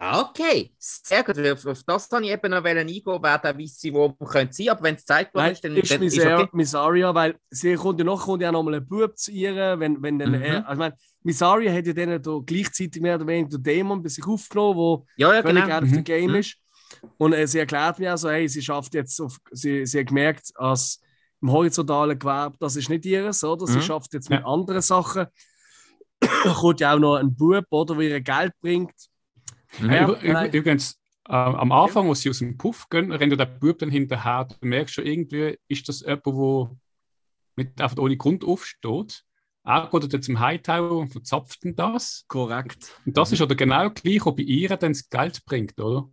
[0.00, 1.38] Okay, sehr gut.
[1.66, 4.68] Auf, das kann ich eben noch eingehen, wer der Weisse Wurm könnte sein.
[4.70, 6.48] Aber wenn es worden Nein, ist, dann, ist, Misar okay.
[6.52, 10.00] Missaria, weil sie kommt ja noch, kommt ja noch mal ein Bub zu ihr, wenn,
[10.02, 10.42] wenn dann Mhm.
[10.42, 14.02] er, also ich meine, Missaria hat ja dann da gleichzeitig mehr oder weniger den Dämon
[14.02, 15.76] bei sich aufgenommen, wo Ja, ja, völlig genau.
[15.76, 16.04] out of the Mhm.
[16.04, 16.36] game Mhm.
[16.36, 16.56] ist.
[17.18, 20.52] Und äh, sie erklärt mir also, hey, sie schafft jetzt, auf, sie, sie hat gemerkt,
[20.54, 21.00] als
[21.40, 23.66] im horizontalen Gewerbe, das ist nicht ihres, oder?
[23.66, 23.82] Sie Mhm.
[23.82, 24.36] schafft jetzt Ja.
[24.36, 25.26] mit anderen Sachen.
[26.44, 28.94] Da kommt ja auch noch ein Bub, oder, der ihr Geld bringt.
[29.78, 29.90] Mhm.
[29.90, 30.52] Ja, nein.
[30.52, 34.44] Übrigens, äh, am Anfang, wo sie aus dem Puff gehen, rennt der Bub dann hinterher.
[34.46, 36.76] Du merkst schon irgendwie, ist das jemand, der
[37.56, 39.24] mit einfach ohne Grund aufsteht.
[39.64, 42.24] Er geht dann zum Hightower und verzapft ihn das.
[42.26, 42.96] Korrekt.
[43.06, 46.08] Und das ist oder genau gleich, ob bei ihr dann das Geld bringt, oder?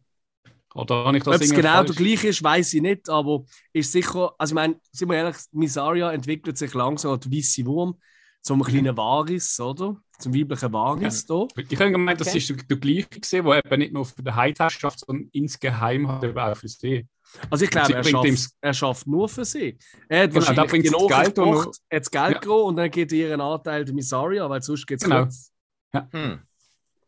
[0.75, 1.97] Oder habe ich Ob das es irgendwie genau der falsch?
[1.97, 3.43] gleiche ist, weiß ich nicht, aber
[3.73, 7.99] ist sicher, also ich meine, sind wir ehrlich, Misaria entwickelt sich langsam als weiße Wurm
[8.41, 9.97] zum kleinen Varis, oder?
[10.19, 11.47] Zum weiblichen Varis da.
[11.55, 12.37] Ich habe gemeint, das Okay.
[12.39, 14.33] ist der, der gleiche gesehen, der eben nicht nur für den
[14.69, 17.07] schafft, sondern insgeheim hat eben auch für See.
[17.49, 19.77] Also ich glaube, Sie er schafft, er schafft nur für sie.
[20.07, 22.33] Er hat Genau, da bringt die sie das Nachricht Geld und gebracht, hat das Geld
[22.33, 22.39] Ja.
[22.39, 25.21] genommen und dann geht ihren Anteil der Misaria, weil sonst geht es Genau.
[25.23, 25.51] kurz.
[26.11, 26.39] Hm.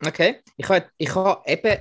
[0.06, 0.36] Okay.
[0.58, 1.78] Ich habe ich ha eben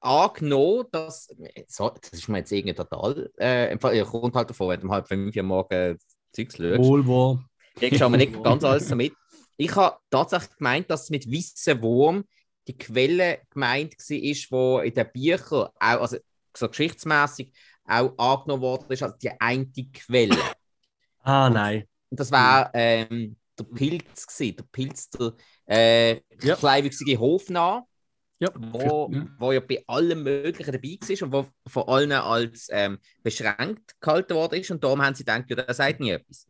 [0.00, 1.28] angenommen, dass.
[1.68, 3.30] So, das ist mir jetzt irgendwie total.
[3.38, 5.98] Äh, im Fall- ja, kommt halt davon, wenn du um halb fünf Uhr morgen
[6.32, 6.78] Zeugs schaust.
[6.78, 7.38] Wohl, wohl.
[7.76, 9.14] Kriegst du aber nicht ganz alles so mit.
[9.56, 12.24] Ich habe tatsächlich gemeint, dass mit weißem Wurm
[12.66, 16.16] die Quelle gemeint war, die in den Büchern, auch, also
[16.56, 17.52] so geschichtsmäßig,
[17.86, 20.38] auch angenommen worden ist als die eine Quelle.
[21.22, 21.84] Ah, nein.
[22.10, 25.32] Und das war ähm, der Pilz, gewesen, der Pilz, der
[25.66, 26.56] äh, Ja.
[26.56, 27.86] kleinwüchsige Hofnarr,
[28.40, 28.50] Ja.
[28.54, 34.00] wo, wo ja bei allem Möglichen dabei war und wo von allen als ähm, beschränkt
[34.00, 34.70] gehalten worden ist.
[34.70, 36.46] Und darum haben sie gedacht, ja, der sagt nie etwas.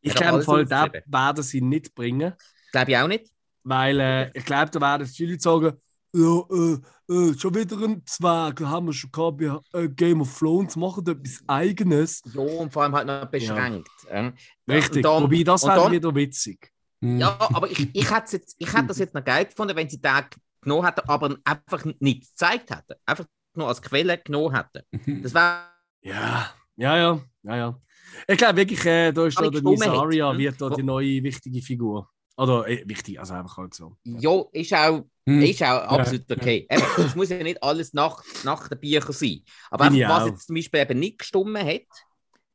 [0.00, 2.32] Ich glaube, voll, da werden sie nicht bringen,
[2.72, 3.30] Glaube ich auch nicht.
[3.64, 5.72] weil äh, ich glaube, da werden viele Leute sagen,
[6.12, 9.38] ja, äh, äh, schon wieder ein Zwerg, haben wir schon gehabt
[9.72, 12.22] bei äh, Game of Thrones, machen etwas Eigenes.
[12.34, 13.88] Ja, und vor allem halt noch beschränkt.
[14.08, 14.32] ähm.
[14.68, 16.72] Richtig, dann- wobei das wäre dann- wieder witzig.
[17.02, 17.18] Hm.
[17.18, 20.00] Ja, aber ich, ich hätte jetzt, ich hätte das jetzt noch geil gefunden, wenn sie
[20.00, 20.24] den
[20.60, 22.94] genommen hätten, aber einfach nicht gezeigt hätten.
[23.06, 23.24] Einfach
[23.54, 24.82] nur als Quelle genommen hätten.
[25.22, 25.62] Das wäre
[26.02, 27.80] Ja, ja, ja, ja, ja.
[28.26, 32.08] Ich glaube wirklich, äh, da ist da der hit, wird da die neue wichtige Figur.
[32.36, 33.96] Oder äh, wichtig, also einfach halt so.
[34.04, 35.42] ja, ist auch, Hm.
[35.42, 36.36] ist auch absolut ja.
[36.36, 36.66] okay.
[36.70, 39.42] Eben, Es muss ja nicht alles nach, nach den Büchern sein.
[39.70, 41.82] Aber einfach, was jetzt zum Beispiel eben nicht gestummen hat,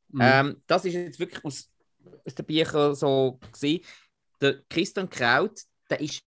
[0.09, 0.21] Mhm.
[0.21, 1.69] ähm, das ist jetzt wirklich aus,
[2.25, 3.81] aus den Büchern so gesehen.
[4.39, 6.23] Der Christian Kraut, der ist,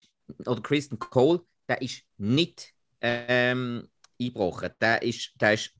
[0.44, 3.88] oder Christian Cole, der ist nicht ähm,
[4.20, 4.70] eingebrochen.
[4.80, 5.72] Der ist, der ist,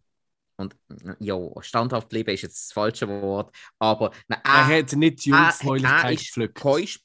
[0.58, 0.76] und
[1.20, 5.30] ja, standhaft bleiben ist jetzt das falsche Wort, aber na, er er, hat nicht die
[5.30, 6.58] Jungfräulichkeit ist gepflückt.
[6.58, 7.02] Keusp-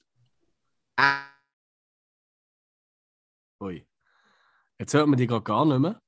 [0.97, 1.26] er,
[3.62, 3.86] Ui.
[4.80, 6.02] Jetzt hört man die gerade gar nicht mehr.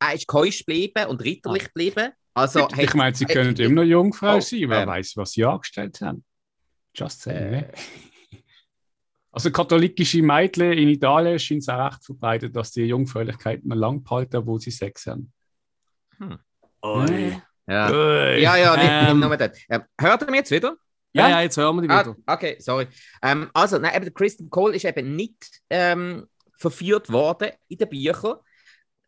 [0.00, 2.12] er ist keusch geblieben und ritterlich geblieben.
[2.34, 4.68] Also, ich meine, sie können immer noch Jungfrau Oh, sein.
[4.68, 4.88] Wer ähm.
[4.88, 6.24] weiß, was sie angestellt haben.
[6.94, 7.52] Just saying.
[7.54, 7.60] Äh.
[7.62, 7.72] ne?
[9.32, 14.02] Also katholische Mädchen in Italien scheint es auch recht verbreitet, dass die Jungfräulichkeit noch lang
[14.02, 15.30] behalten, wo sie Sex haben.
[16.84, 17.40] Ui.
[17.66, 17.90] ja.
[17.90, 18.40] Ui.
[18.42, 19.20] ja, ja, nicht, Ähm.
[19.20, 19.58] nur das.
[19.68, 20.76] Ähm, hört ihr mich jetzt wieder?
[21.12, 21.28] Ja, Ja.
[21.36, 22.16] ja, jetzt hören wir die Ah, wieder.
[22.26, 22.88] okay, sorry.
[23.22, 26.26] Ähm, also, nein, eben der Christian Cole ist eben nicht ähm,
[26.58, 28.36] verführt worden in den Büchern.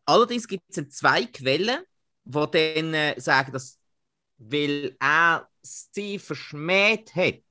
[0.05, 1.81] Allerdings gibt es zwei Quellen,
[2.25, 3.77] die dann äh, sagen, dass,
[4.37, 7.43] weil er sie verschmäht hat,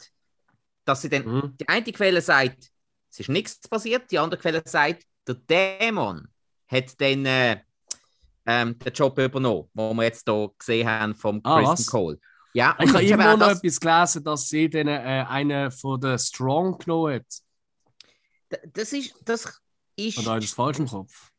[0.85, 1.25] dass sie dann.
[1.25, 1.57] Mhm.
[1.61, 2.71] Die eine Quelle sagt,
[3.11, 6.29] es ist nichts passiert, die andere Quelle sagt, der Dämon
[6.67, 7.61] hat dann äh,
[8.49, 11.87] ähm, den Job übernommen, den wir jetzt hier gesehen haben vom Ah, Christian was?
[11.87, 12.21] Cole.
[12.55, 16.01] Ja, Ich habe immer auch noch das- etwas gelesen, dass sie dann äh, einen von
[16.01, 17.27] den Strong genommen hat.
[18.51, 19.61] D- Das ist, das
[19.97, 21.31] ist, Oder habe ich das falsch im Kopf?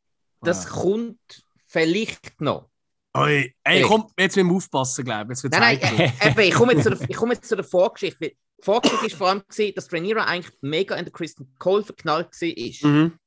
[0.42, 0.70] das Ah.
[0.70, 2.70] kommt vielleicht noch.
[3.18, 3.56] Ui.
[3.64, 5.44] Ey, komm, jetzt müssen wir aufpassen, glaube ich.
[5.44, 8.30] Nein, nein, äh, ich komme jetzt, zu der- ich komme jetzt zu der Vorgeschichte.
[8.30, 12.28] Die Vorgeschichte ist vor allem gesehen, dass Rhaenyra eigentlich mega in der Christian Cole verknallt
[12.40, 12.90] war.
[12.92, 13.18] Mhm.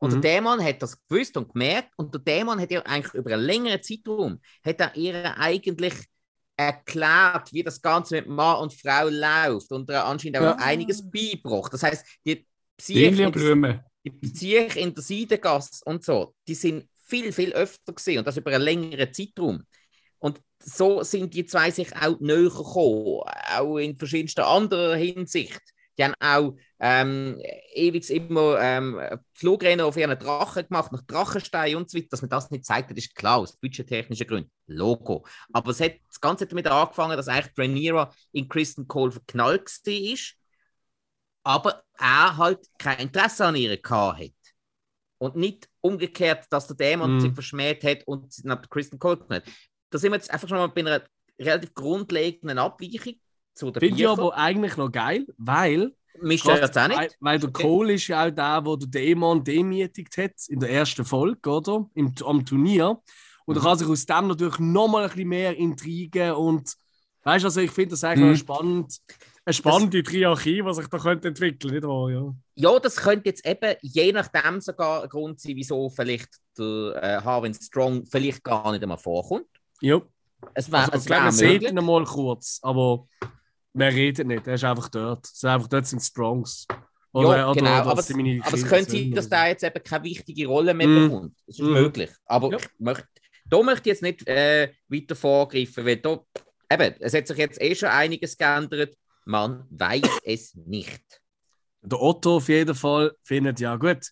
[0.00, 0.20] Und Mhm.
[0.22, 3.42] der Dämon hat das gewusst und gemerkt und der Dämon hat ihr eigentlich über einen
[3.44, 5.94] längeren Zeitraum hat er ihr eigentlich
[6.56, 10.56] erklärt, wie das Ganze mit Mann und Frau läuft und ihr anscheinend auch Ja.
[10.56, 11.72] einiges beigebracht.
[11.72, 12.46] Das heißt, die
[12.76, 13.80] Psyche in, der- Lilienblumen.
[14.04, 18.36] die Psyche in der Seidengasse und so, die sind viel, viel öfter gesehen und das
[18.36, 19.64] über einen längeren Zeitraum.
[20.18, 23.22] Und so sind die zwei sich auch näher gekommen,
[23.58, 25.60] auch in verschiedenster anderer Hinsicht.
[26.00, 27.38] Die haben auch ähm,
[27.74, 28.98] ewig immer ähm,
[29.34, 32.08] Flugrennen auf ihren Drachen gemacht, nach Drachenstein und so weiter.
[32.10, 34.50] Dass man das nicht zeigt, das ist klar, aus budgettechnischen Gründen.
[34.66, 35.26] Logo.
[35.52, 39.68] Aber es hat, das Ganze hat damit angefangen, dass eigentlich Rhaenyra in Kristen Cole verknallt
[39.68, 40.16] war,
[41.42, 44.30] aber er halt kein Interesse an ihr gehabt hat.
[45.18, 47.20] Und nicht umgekehrt, dass der Dämon Mhm.
[47.20, 49.44] sie verschmäht hat und sie nach Kristen Cole hat.
[49.90, 51.02] Da sind wir jetzt einfach schon mal bei einer
[51.38, 53.20] relativ grundlegenden Abweichung
[53.60, 57.16] zu der Finde ich aber eigentlich noch geil, weil, Mich stört es auch weil, nicht.
[57.20, 57.62] weil der Okay.
[57.62, 61.88] Cole ist ja auch der, der den Dämon demütigt hat in der ersten Folge, oder?
[61.94, 63.00] Im, am Turnier.
[63.46, 63.64] Und er Mhm.
[63.64, 66.74] kann sich aus dem natürlich nochmal ein bisschen mehr intrigen und
[67.24, 68.36] weißt du, also ich finde das eigentlich Mhm.
[68.36, 68.98] spannend.
[69.44, 72.10] Eine spannende Triarchie, die sich da könnte entwickeln, nicht wahr?
[72.10, 72.34] Ja.
[72.56, 77.20] Ja, das könnte jetzt eben je nachdem sogar ein Grund sein, wieso vielleicht der äh,
[77.24, 79.46] Harvin Strong vielleicht gar nicht einmal vorkommt.
[79.80, 80.00] ja.
[80.54, 81.70] Es wäre Also, ich es glaube, wär man sieht möglich.
[81.70, 83.06] ihn einmal kurz, aber
[83.72, 85.26] wer redet nicht, er ist einfach dort.
[85.26, 86.66] Es sind einfach dort sind Strongs.
[87.12, 89.82] Ja, genau, oder aber, sind meine aber es könnte sein, dass oder der jetzt eben
[89.82, 91.08] keine wichtige Rolle mehr Mhm.
[91.08, 91.36] bekommt.
[91.46, 91.72] Das ist Mhm.
[91.72, 92.10] möglich.
[92.26, 92.58] Aber Ja.
[92.58, 93.08] ich möchte
[93.46, 96.20] da möchte ich jetzt nicht äh, weiter vorgreifen, weil da,
[96.70, 98.94] eben, es hat sich jetzt eh schon einiges geändert.
[99.24, 101.02] Man weiß es nicht.
[101.82, 104.06] Der Otto auf jeden Fall findet, ja gut,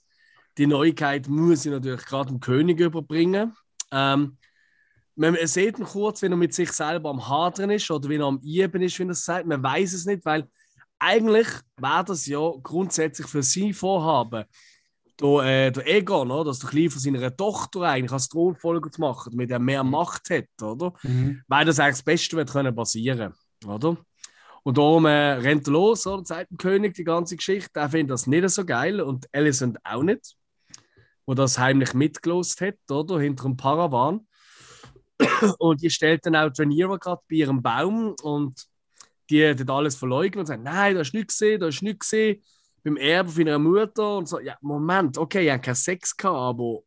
[0.56, 3.54] die Neuigkeit muss ich natürlich gerade dem König überbringen.
[3.92, 4.38] Ähm,
[5.18, 8.26] man sieht ihn kurz, wenn er mit sich selber am Hadern ist oder wenn er
[8.26, 9.46] am Iben ist, wie er es sagt.
[9.46, 10.48] Man weiß es nicht, weil
[10.98, 14.44] eigentlich wäre das ja grundsätzlich für sein Vorhaben,
[15.20, 16.44] der, äh, der Egon, oder?
[16.44, 20.30] dass der Kleine von seiner Tochter eigentlich als Thronfolger zu machen, damit er mehr Macht
[20.30, 20.94] hat, oder?
[21.02, 21.42] Mhm.
[21.48, 23.34] Weil das eigentlich das Beste wird können passieren,
[23.66, 23.96] oder?
[24.62, 26.24] Und darum äh, rennt er los, oder?
[26.24, 27.80] Sagt dem König die ganze Geschichte.
[27.80, 30.36] Er findet das nicht so geil und Alicent auch nicht,
[31.26, 33.18] wo das heimlich mitgelost hat, oder?
[33.18, 34.27] Hinter dem Paravan.
[35.58, 38.66] Und die stellt dann auch Rhaenyra gerade bei ihrem Baum und
[39.30, 42.42] die hat alles verleugnet und sagt, nein, da ist nichts gesehen, da ist nichts gesehen
[42.84, 46.36] beim Erbe von ihrer Mutter und so, ja, Moment, okay, ich habe keinen Sex gehabt,
[46.36, 46.80] aber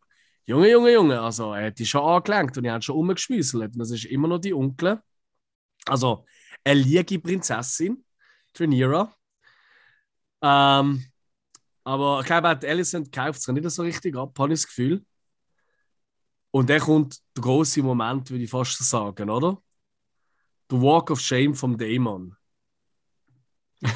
[0.45, 3.73] Junge, Junge, Junge, also er hat die schon angelenkt und er hat schon umgeschmüsselt.
[3.75, 4.99] Das ist immer noch die Onkel.
[5.85, 6.25] Also,
[6.63, 8.03] eine liege Prinzessin,
[8.57, 9.13] Rhaenyra.
[10.41, 11.05] Ähm,
[11.83, 15.05] aber ich glaube, Alicent kauft es nicht so richtig ab, habe ich das Gefühl.
[16.51, 19.57] Und dann kommt der große Moment, würde ich fast sagen, oder?
[20.69, 22.35] Der Walk of Shame vom Dämon.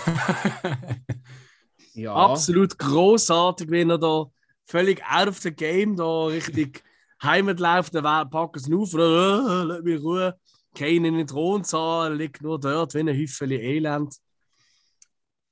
[1.95, 2.13] Ja.
[2.13, 4.25] Absolut großartig, wenn er da
[4.65, 6.83] völlig out of the game da richtig
[7.23, 10.37] Heimat läuft, dann packt es auf, äh, lass mich Ruhe,
[10.75, 14.13] kein in den Thronsaal, liegt nur dort wie ein Häufchen Elend.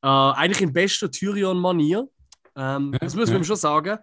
[0.01, 2.09] Äh, eigentlich in bester Tyrion-Manier.
[2.57, 3.99] Ähm, das muss man schon sagen.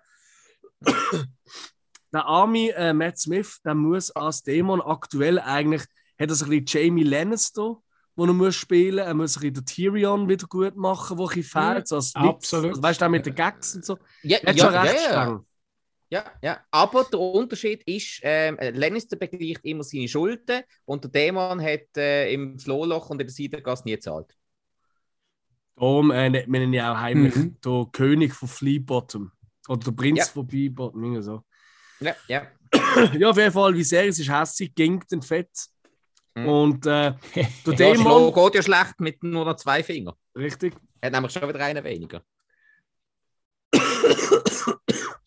[2.13, 5.83] Der arme äh, Matt Smith, der muss als Dämon aktuell eigentlich,
[6.19, 7.77] hat er so ein bisschen Jamie Lannister,
[8.17, 11.35] wo er muss spielen Er muss ein bisschen den Tyrion wieder gut machen, wo ein
[11.37, 12.71] bisschen fehlt, so als absolut.
[12.71, 13.97] Also, weißt du, auch mit den Gags und so.
[14.23, 15.23] Ja, hat ja, schon recht ja, ja.
[15.25, 15.47] streng.
[16.13, 16.61] Ja, ja.
[16.73, 22.33] Aber der Unterschied ist, ähm, Lannister begleicht immer seine Schulden und der Dämon hat äh,
[22.33, 24.35] im Flohloch und in der Seitengasse nie gezahlt.
[25.77, 27.57] Darum äh, nennt man ihn ja auch heimlich Mhm.
[27.65, 29.31] der König von Fleabottom.
[29.69, 30.25] Oder der Prinz Ja.
[30.27, 31.43] von Fleabottom, irgendwie so.
[32.01, 32.47] Ja, ja.
[33.19, 35.51] Ja, auf jeden Fall, wie sehr es ist hässlich, ging den Fett.
[36.35, 36.49] Mhm.
[36.49, 37.15] Und äh,
[37.67, 40.15] der Dämon, geht ja schlecht mit nur noch zwei Fingern.
[40.37, 42.23] richtig, Er hat nämlich schon wieder einen weniger.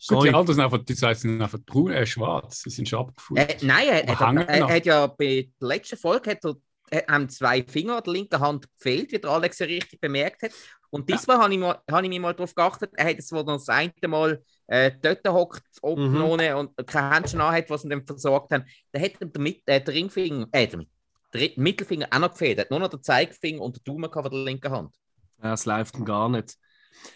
[0.06, 2.62] Gut, die anderen sind einfach, die zwei sind einfach braun, äh, schwarz.
[2.64, 3.48] Sie sind schon abgefunden.
[3.48, 6.56] Äh, nein, er, er, er, er hat ja bei der letzten Folge hat er,
[6.90, 10.44] er, haben zwei Finger an der linken Hand gefehlt, wie der Alex ja richtig bemerkt
[10.44, 10.52] hat.
[10.94, 13.38] Und diesmal habe ich, mal- habe ich mich mal darauf geachtet, er hat es, wo
[13.38, 16.22] er das eine Mal äh, dort hockt, oben Mhm.
[16.22, 19.64] ohne und kein Händchen hat, was sie dann versorgt haben, da hat er den, Mit-
[19.66, 20.88] äh, den Ringfinger, äh, den,
[21.34, 22.60] den Mittelfinger auch noch gefehlt.
[22.60, 24.96] Er hat nur noch den Zeigefinger und den Daumen von der linken Hand.
[25.42, 26.58] ja, es läuft ihm gar nicht.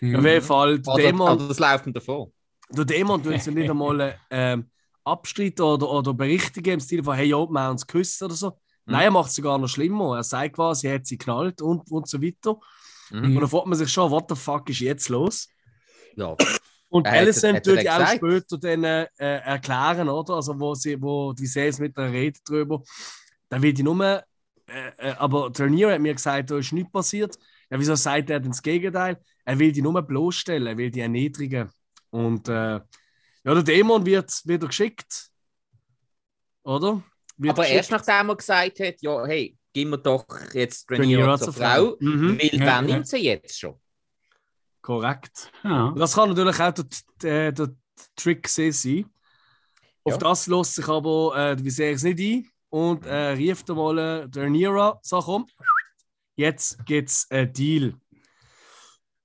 [0.01, 0.15] Mhm.
[0.15, 2.31] Auf jeden Fall, der Also, Dämon, also das läuft ihm davor.
[2.69, 4.71] der Dämon tut sie nicht einmal ähm,
[5.03, 8.49] abstreiten oder, oder berichtigen im Stil von, hey, ja, wir haben uns geküsst oder so.
[8.49, 8.93] Mhm.
[8.93, 10.17] Nein, er macht es sogar noch schlimmer.
[10.17, 12.59] Er sagt quasi, er hat sie geknallt und, und so weiter.
[13.11, 13.35] Mhm.
[13.35, 15.47] Und dann fragt man sich schon, what the fuck ist jetzt los?
[16.15, 16.35] Ja.
[16.89, 20.35] Und Er Alison er tut ja auch später dann äh, erklären, oder?
[20.35, 22.81] Also, wo, sie, wo die Sales mit der redet drüber.
[23.49, 24.01] Dann will die nur.
[24.03, 24.23] Äh,
[24.97, 27.37] äh, aber Turnier hat mir gesagt, da ist nichts passiert.
[27.69, 29.17] Ja, wieso sagt er denn das Gegenteil?
[29.43, 31.69] Er will die nur bloßstellen, er will die erniedrigen.
[32.09, 32.83] Und äh, ja,
[33.43, 35.29] der Dämon wird wieder geschickt.
[36.63, 37.03] Oder?
[37.37, 38.07] Wird Aber erst geschickt.
[38.07, 42.39] nachdem er gesagt hat, ja, hey, gib mir doch jetzt Rhaenyra zur Frau, Mhm.
[42.39, 42.81] weil Ja, wer ja.
[42.81, 43.79] nimmt sie jetzt schon?
[44.81, 45.51] Korrekt.
[45.63, 45.93] Ja.
[45.95, 46.85] Das kann natürlich auch der,
[47.21, 47.69] der, der
[48.15, 49.05] Trick sein.
[50.03, 50.17] Auf Ja.
[50.17, 53.97] das lässt sich aber äh, wie sehr es nicht ein und äh, rief dann mal
[53.99, 55.45] äh, der Nira, sag komm,
[56.35, 57.93] jetzt gibt's einen Deal.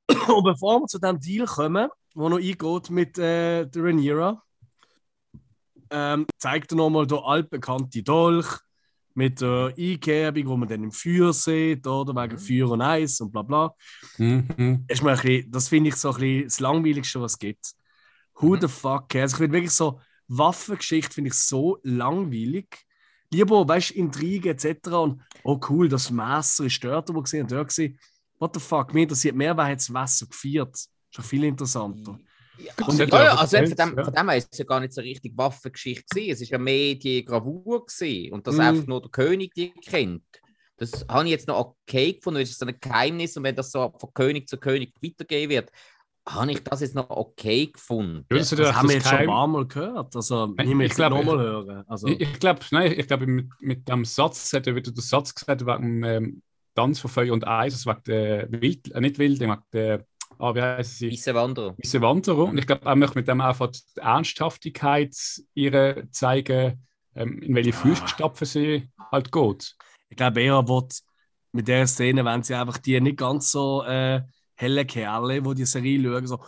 [0.36, 4.42] und bevor wir zu dem Deal kommen, wo noch eingeht mit äh, der Rhaenyra,
[5.90, 8.59] ähm, zeigt er nochmal der altbekannte Dolch
[9.15, 13.33] mit der Einkerbung, wo man dann im Feuer sieht, oder wegen Feuer und Eis und
[13.33, 13.75] bla bla
[14.19, 14.85] Mhm.
[15.23, 17.73] bisschen, das finde ich so ein bisschen das Langweiligste, was es gibt.
[18.37, 18.61] Who Mhm.
[18.63, 19.33] the fuck cares?
[19.33, 22.67] Ich finde wirklich so, Waffengeschichte finde ich so langweilig.
[23.31, 24.89] Lieber, weißt du, Intrigen etc.
[25.03, 27.99] Und oh cool, das Messer ist dort wo gesehen und dort gesehen.
[28.39, 28.93] What the fuck?
[28.93, 30.77] Mir interessiert mehr, wer hat das Messer gefeiert.
[31.11, 32.13] Schon viel interessanter.
[32.13, 32.72] Das Ja,
[33.22, 34.05] ja, also von dem, ja.
[34.05, 36.30] von dem her ist es ja gar nicht so richtig Waffengeschichte gewesen.
[36.32, 38.61] Es ist ja mehr die Gravur gewesen und dass Mhm.
[38.61, 40.22] einfach nur der König die kennt.
[40.76, 43.55] Das habe ich jetzt noch okay gefunden, weil es ist so ein Geheimnis und wenn
[43.57, 45.70] das so von König zu König weitergehen wird,
[46.28, 48.26] habe ich das jetzt noch okay gefunden.
[48.30, 50.14] Ja, das, Das haben wir das jetzt schon ein Geheim- paar Mal gehört.
[50.16, 51.84] Also, Ich- ich will ich es glaub, nochmal hören.
[51.88, 55.00] Also, Ich, ich glaube, nein, ich glaube, mit, mit dem Satz hat er wieder den
[55.00, 56.42] Satz gesagt, wegen dem ähm,
[56.74, 60.07] Tanz von Feuer und Eis, also wegen der Wild, äh, nicht Wild, wegen der,
[60.43, 61.11] ah, wie heißt sie?
[61.11, 61.74] Weiße Wanderer.
[61.82, 62.45] Diese Wanderer.
[62.45, 65.14] Und ich glaube, er möchte mit dem einfach die Ernsthaftigkeit
[65.55, 66.84] ihre zeigen,
[67.14, 69.76] ähm, in welche Fußstapfen sie halt geht.
[70.09, 71.01] Ich glaube, er wird
[71.53, 74.22] mit der Szene, wenn sie einfach die nicht ganz so äh,
[74.55, 76.40] helle Kerle, die die Serie schauen, so,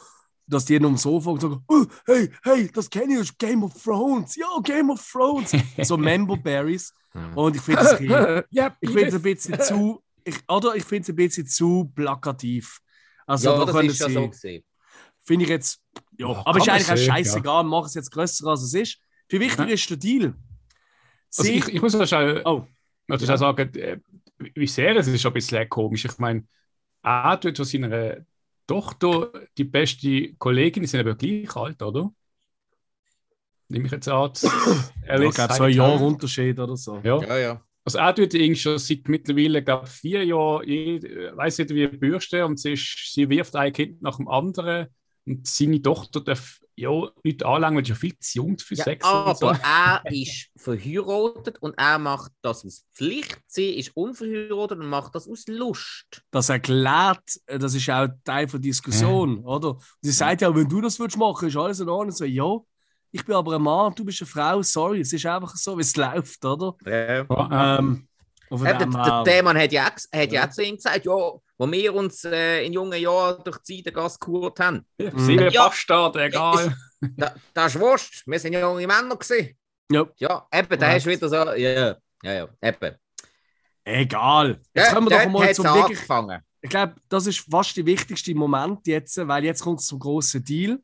[0.46, 3.38] dass die nur am Sofa und sagen, oh, hey, hey, das kenne ich, das ist
[3.38, 4.36] Game of Thrones.
[4.36, 5.52] Ja, Game of Thrones.
[5.82, 6.92] so Member Berries.
[7.34, 11.02] Und ich finde es Ja, ich finde es ein bisschen zu, ich, oder ich finde
[11.02, 12.80] es ein bisschen zu plakativ.
[13.26, 14.64] Also ja, da das ist ja sie, so gesehen.
[15.22, 15.80] finde ich jetzt,
[16.18, 18.98] ja, Ja, aber ist eigentlich auch scheißegal, mach es jetzt grösser als es ist.
[19.28, 20.34] Viel wichtiger ist der Deal.
[21.36, 22.66] Also ich, ich muss auch schon, oh,
[23.08, 23.34] also Ja.
[23.34, 23.98] auch sagen, äh,
[24.38, 26.04] wie sehr es ist schon ein bisschen komisch.
[26.04, 26.46] Ich meine,
[27.02, 28.16] er tut von seiner
[28.66, 32.12] Tochter die beste Kollegin, die sind aber gleich alt, oder?
[33.68, 34.32] Nehme ich jetzt an.
[35.08, 36.98] Alice glaube, zwei Jahre Unterschied oder so.
[37.02, 37.20] Ja.
[37.22, 37.62] Ja, ja.
[37.84, 40.66] Also er tut irgendwie schon seit mittlerweile, glaube vier Jahren,
[41.36, 44.86] weiß nicht wie Bürste und sie, ist, sie wirft ein Kind nach dem anderen
[45.26, 46.90] und seine Tochter darf ja
[47.22, 49.46] nicht anlangen, weil sie ja viel zu jung für Ja, Sex und aber so.
[49.46, 53.38] er ist verheiratet und er macht das aus Pflicht.
[53.46, 56.22] Sie ist unverheiratet und macht das aus Lust.
[56.30, 59.70] Das erklärt, äh, das ist auch Teil der Diskussion, oder?
[59.70, 62.10] Und sie sagt ja, wenn du das willst machen, ist alles in Ordnung.
[62.16, 62.58] So, ja,
[63.14, 65.82] ich bin aber ein Mann, du bist eine Frau, sorry, es ist einfach so, wie
[65.82, 66.74] es läuft, oder?
[66.84, 67.24] Ja.
[67.28, 68.08] Ja, Ähm,
[68.50, 70.46] Ja, der, Dämon hat ja, auch hat ja Ja.
[70.46, 74.18] auch zu ihm gesagt, ja, wo wir uns äh, in jungen Jahren durch die Zeidengasse
[74.18, 74.84] gehurt haben.
[74.98, 75.66] Sieben Ja.
[75.66, 76.76] Bastard, egal.
[77.16, 79.56] Da, das ist wurscht, wir sind ja junge Männer gewesen.
[79.92, 80.06] Ja.
[80.16, 80.94] Ja, eben, da Ja.
[80.94, 82.96] hast du wieder so, ja, ja, ja, ja, eben.
[83.84, 84.60] Egal.
[84.74, 85.98] Jetzt Ja, kommen wir doch mal zum wirklich.
[85.98, 86.42] angefangen.
[86.62, 90.42] Ich glaube, das ist fast der wichtigste Moment jetzt, weil jetzt kommt es zum großen
[90.42, 90.80] Deal.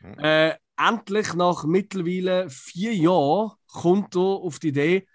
[0.00, 0.18] Mhm.
[0.18, 5.06] Äh, endlich nach mittlerweile vier Jahren kommt er auf die Idee,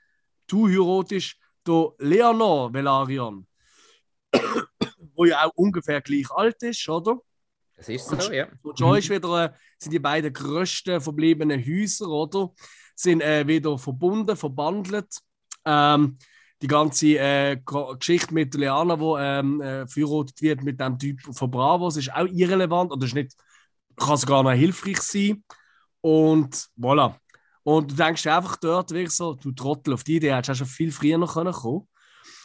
[0.47, 3.47] du heiratest der Leonor Velarion,
[5.15, 7.19] wo ja auch ungefähr gleich alt ist, oder?
[7.77, 8.47] Das ist so, ja.
[8.61, 9.49] Und schon ist wieder, äh,
[9.79, 12.51] sind die beiden grössten verbliebenen Häuser, oder?
[12.95, 15.17] Sind äh, wieder verbunden, verbandelt.
[15.65, 16.17] Ähm,
[16.61, 17.57] die ganze äh,
[17.97, 22.27] Geschichte mit Leana, wo ähm, äh, verheiratet wird mit dem Typ von Bravos, ist auch
[22.27, 23.35] irrelevant oder ist nicht,
[24.01, 25.43] kann sogar noch hilfreich sein.
[26.01, 27.15] Und voilà.
[27.63, 30.67] Und du denkst einfach dort wirklich so, du Trottel, auf die Idee hättest du schon
[30.67, 31.87] viel früher noch können kommen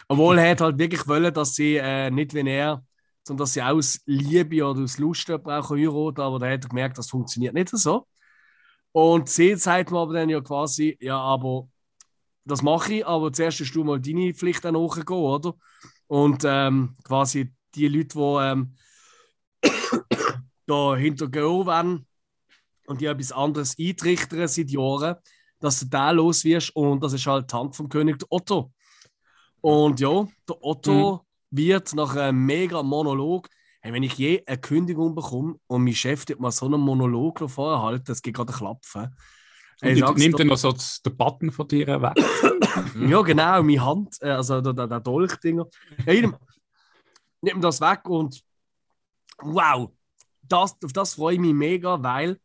[0.09, 2.83] Obwohl er halt wirklich wollen, dass sie äh, nicht wie er
[3.27, 6.97] sondern dass sie aus Liebe oder aus Lust brauchen heiraten, aber da hat er gemerkt,
[6.97, 8.07] das funktioniert nicht so.
[8.93, 11.69] Und sie sagt mir aber dann ja quasi, ja, aber
[12.45, 15.55] das mache ich, aber zuerst musst du mal deine Pflicht dann nachgehen, oder?
[16.07, 18.77] Und ähm, quasi die Leute, die ähm,
[20.67, 22.07] da hintergehen wollen
[22.87, 25.17] und die etwas anderes eintrichtern seit Jahren,
[25.61, 28.73] dass du da los wirst und das ist halt die Hand vom König Otto.
[29.61, 33.49] Und ja, der Otto wird nach einem mega Monolog,
[33.81, 37.41] hey, wenn ich je eine Kündigung bekomme und mein Chef tut mal so einen Monolog
[37.41, 39.17] noch vorher halten, das geht gerade klapfen.
[39.81, 42.15] Hey, Und sag's nimmt dann noch so das- den Button von dir weg.
[43.09, 45.67] ja, genau, meine Hand, äh, also der, der, der Dolchdinger.
[46.07, 46.37] Jedem,
[47.43, 48.43] nimmt das weg und
[49.43, 49.91] wow,
[50.49, 52.39] das, auf das freue ich mich mega, weil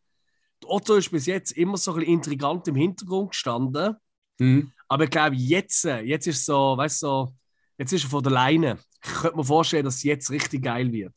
[0.66, 3.96] Otto ist bis jetzt immer so ein bisschen intrigant im Hintergrund gestanden.
[4.40, 4.72] Mhm.
[4.88, 7.36] Aber ich glaube, jetzt, jetzt ist so, weißt du, so,
[7.78, 8.78] jetzt ist er von der Leine.
[9.04, 11.14] Ich könnte mir vorstellen, dass es jetzt richtig geil wird.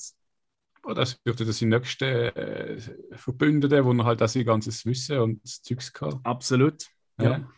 [0.84, 2.78] Oh, das wird dann sein nächster äh,
[3.12, 6.20] Verbündeter, wo er halt auch sein ganzes Wissen und das Zeugs kann.
[6.24, 6.86] Absolut.
[7.18, 7.38] Ja.
[7.38, 7.50] Ja.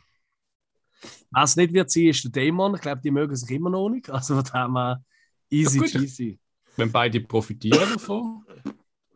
[1.30, 2.74] Was nicht wird sein, ist der Dämon.
[2.76, 4.08] Ich glaube, die mögen sich immer noch nicht.
[4.10, 5.04] Also von dem her
[5.50, 6.38] easy Ja, cheesy.
[6.76, 8.44] Wenn beide profitieren davon.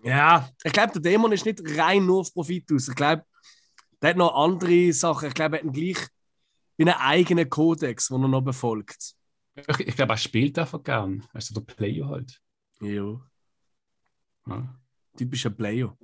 [0.03, 2.88] Ja, ich glaube, der Dämon ist nicht rein nur auf Profit aus.
[2.88, 3.24] Ich glaube,
[4.01, 5.28] der hat noch andere Sachen.
[5.28, 5.98] Ich glaube, er hat gleich
[6.78, 9.14] einen eigenen Kodex, den er noch befolgt.
[9.55, 11.26] Ich, ich glaube, er spielt einfach gern.
[11.32, 12.40] Also der Player halt.
[12.80, 13.20] Ja,
[14.46, 14.80] Ja.
[15.16, 15.96] typischer Player.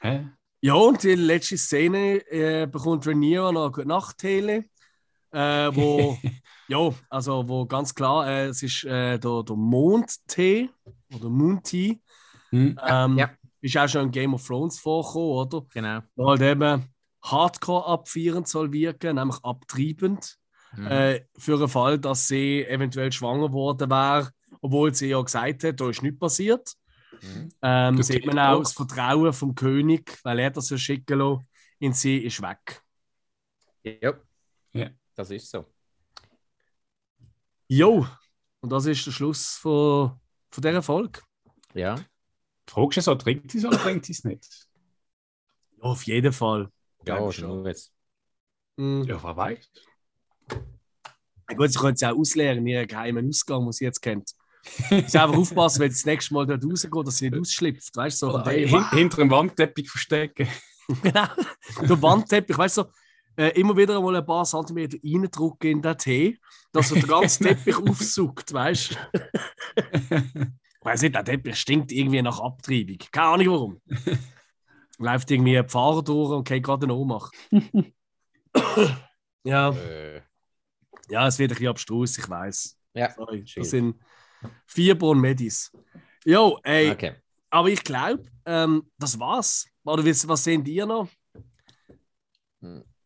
[0.00, 0.28] Hä?
[0.62, 4.64] Ja, und die letzte Szene äh, bekommt Rhaenyra noch eine gute Nacht-Tele,
[5.32, 6.16] äh, wo,
[6.68, 10.70] ja, also wo ganz klar, äh, es ist äh, der, der Mondtee
[11.14, 12.00] oder Moon-Tee.
[12.54, 12.78] Hm.
[12.86, 13.30] Ähm, ja.
[13.60, 15.66] Ist auch schon in Game of Thrones vorgekommen, oder?
[15.72, 16.00] Genau.
[16.16, 16.84] Wo halt eben
[17.22, 20.36] Hardcore abführend soll wirken, nämlich abtreibend.
[20.76, 20.86] Mhm.
[20.86, 24.30] Äh, für den Fall, dass sie eventuell schwanger worden wäre,
[24.60, 26.74] obwohl sie ja gesagt hat, da ist nichts passiert.
[27.22, 27.48] Mhm.
[27.62, 28.62] Ähm, Das sieht man auch auch.
[28.62, 31.48] das Vertrauen vom König, weil er das ja schicken lassen,
[31.78, 32.82] in sie ist weg.
[33.82, 34.12] Ja.
[34.72, 34.90] Ja.
[35.14, 35.64] Das ist so.
[37.68, 38.06] Jo,
[38.60, 41.20] und das ist der Schluss von, von dieser Folge.
[41.72, 41.96] Ja.
[42.66, 44.68] Fragst du so, trinkt sie es oder trinkt sie es nicht?
[45.76, 46.70] Ja, auf jeden Fall.
[47.06, 47.66] Ja, schon.
[47.66, 47.92] Jetzt.
[48.76, 49.04] Mhm.
[49.04, 49.70] Ja, wer weiß.
[51.50, 51.56] Ja.
[51.56, 54.34] Gut, sie können es auch ausleeren in ihren geheimen Ausgang, den sie jetzt kennt.
[54.88, 57.94] Sie einfach aufpassen, wenn sie das nächste Mal dort rausgeht, dass sie nicht ausschlüpft.
[57.96, 60.48] Weißt so, Oder hey, hin, hinter dem Wandteppich verstecken.
[61.02, 61.26] genau,
[61.82, 62.88] der Wandteppich, weißt du, so,
[63.36, 66.38] äh, immer wieder mal ein paar Zentimeter reindrücken in den Tee,
[66.72, 68.96] dass er den ganzen Teppich aufsucht, weißt
[69.72, 70.46] du?
[70.84, 72.98] Weiß nicht, der Teppich stinkt irgendwie nach Abtreibung.
[73.10, 73.80] Keine Ahnung warum.
[74.98, 77.34] Läuft irgendwie ein Pfarrer durch und geht gerade eine Ohnmacht.
[79.44, 79.70] ja.
[79.70, 80.22] Äh,
[81.10, 82.78] ja, es wird ein bisschen abstrus, ich weiß.
[82.94, 83.96] ja, Sorry, das sind
[84.66, 85.70] Fieber und Medis.
[86.24, 87.14] Jo, ey, okay.
[87.50, 89.66] aber ich glaube, ähm, das war's.
[89.84, 91.08] Oder was, was sehen die noch?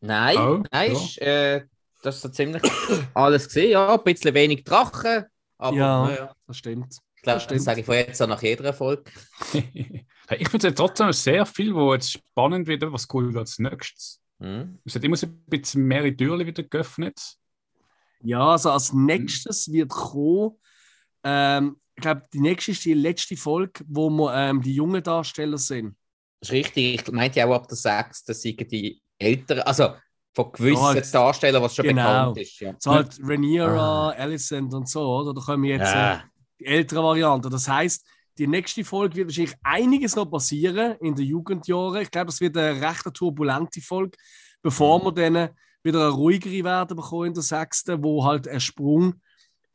[0.00, 0.98] Nein, Oh, nein, ja.
[0.98, 1.66] ist, äh,
[2.02, 2.62] das ist so ziemlich
[3.14, 3.72] alles gesehen.
[3.72, 5.24] Ja, ein bisschen wenig Drachen,
[5.58, 6.06] aber Ja.
[6.06, 6.98] naja, Das stimmt.
[7.18, 9.04] Ich glaube, das sage ich von jetzt an nach jeder Folge.
[10.30, 13.58] Hey, ich finde es trotzdem sehr viel, wo jetzt spannend wird, was cool wird als
[13.58, 14.20] nächstes.
[14.40, 14.78] Hm?
[14.84, 17.18] Es hat immer so ein bisschen mehr Türen wieder geöffnet.
[18.22, 20.58] Ja, also als nächstes wird kommen,
[21.24, 25.56] ähm, ich glaube, die nächste ist die letzte Folge, wo wir ähm, die jungen Darsteller
[25.56, 25.96] sind.
[26.40, 26.94] Das ist richtig.
[27.00, 28.24] Ich meinte ja auch ab der 6.
[28.24, 29.94] Das sind die älteren, also
[30.34, 32.02] von gewissen Ja, jetzt- Darstellern, was schon genau.
[32.32, 32.60] bekannt ist.
[32.60, 32.74] Ja.
[32.78, 35.32] So halt Rhaenyra, Alicent und so, oder?
[35.32, 36.24] Da kommen jetzt äh, Ja.
[36.60, 37.48] Die ältere Variante.
[37.48, 38.06] Das heißt,
[38.38, 42.02] die nächste Folge wird wahrscheinlich einiges noch passieren in den Jugendjahren.
[42.02, 44.16] Ich glaube, das wird eine recht turbulente Folge,
[44.62, 45.50] bevor wir dann
[45.82, 49.14] wieder eine ruhigere werden bekommen in der sechsten, wo halt ein Sprung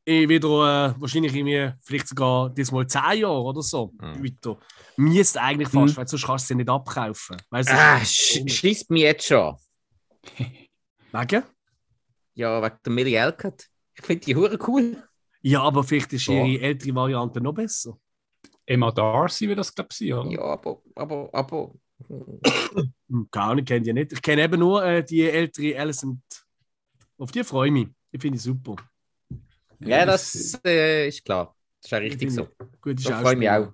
[0.06, 4.24] wieder äh, wahrscheinlich irgendwie, vielleicht sogar diesmal zehn Jahre oder so Mhm.
[4.24, 4.60] weiter.
[4.98, 5.98] Müsste eigentlich fast, Mhm.
[5.98, 7.38] weil sonst kannst du sie nicht abkaufen.
[7.50, 7.74] Weißt du?
[7.74, 9.56] Ah, sch schließt mich jetzt schon.
[11.12, 11.44] Wegen?
[12.34, 13.68] Ja, wegen der Millie Elkert.
[13.96, 15.04] Ich finde die Hure cool.
[15.44, 16.44] Ja, aber vielleicht ist Ja.
[16.44, 17.98] ihre ältere Variante noch besser.
[18.66, 20.32] Emma Darcy wird das, glaube ich, sein, oder?
[20.32, 21.74] Ja, aber, aber, aber.
[23.32, 24.14] Keine Ahnung, kenne die nicht.
[24.14, 26.22] Ich kenne eben nur äh, die ältere Alicent.
[27.18, 27.88] Auf die freue ich mich.
[28.12, 28.76] Die finde ich super.
[29.80, 31.56] Ja, das äh, ist klar.
[31.82, 32.48] Das ist ja richtig so.
[32.82, 33.74] Gute Da freue ich mich auch.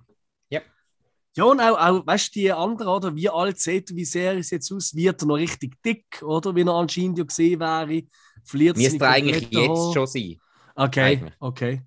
[1.36, 3.14] Ja, und auch, auch weißt du, die anderen, oder?
[3.14, 4.94] Wie alt sieht er, wie sehr es jetzt aus?
[4.94, 6.54] Wird er noch richtig dick, oder?
[6.56, 8.02] Wie er anscheinend ja gesehen wäre.
[8.44, 10.40] Verliert Müsste seine eigentlich jetzt schon sein.
[10.84, 11.82] Okay, okay.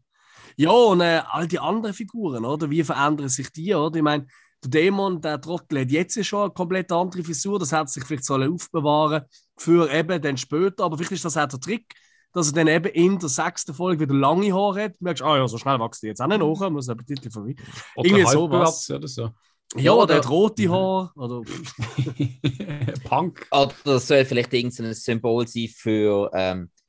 [0.56, 2.70] Ja, und äh, all die anderen Figuren, oder?
[2.70, 3.96] Wie verändern sich die, oder?
[3.98, 4.28] Ich meine,
[4.64, 7.58] der Dämon, der Trottel, hat jetzt schon eine komplett andere Frisur.
[7.60, 9.24] Das hat sich vielleicht sollen aufbewahren
[9.58, 10.84] für eben dann später.
[10.84, 11.94] Aber vielleicht ist das auch der Trick,
[12.34, 14.92] dass er dann eben in der sechsten Folge wieder lange Haare hat.
[14.94, 17.30] Du merkst, ah ja, so schnell wächst die jetzt auch nicht nach, muss aber Titel
[17.32, 17.56] vorbei.
[17.96, 18.90] Oder irgendwie sowas.
[18.92, 19.30] oder so.
[19.76, 21.12] Ja, oder- oder hat rote Haare.
[21.16, 21.42] Oder,
[23.06, 23.48] Punk.
[23.52, 26.83] Oder das soll vielleicht irgendein Symbol sein für ähm, äh,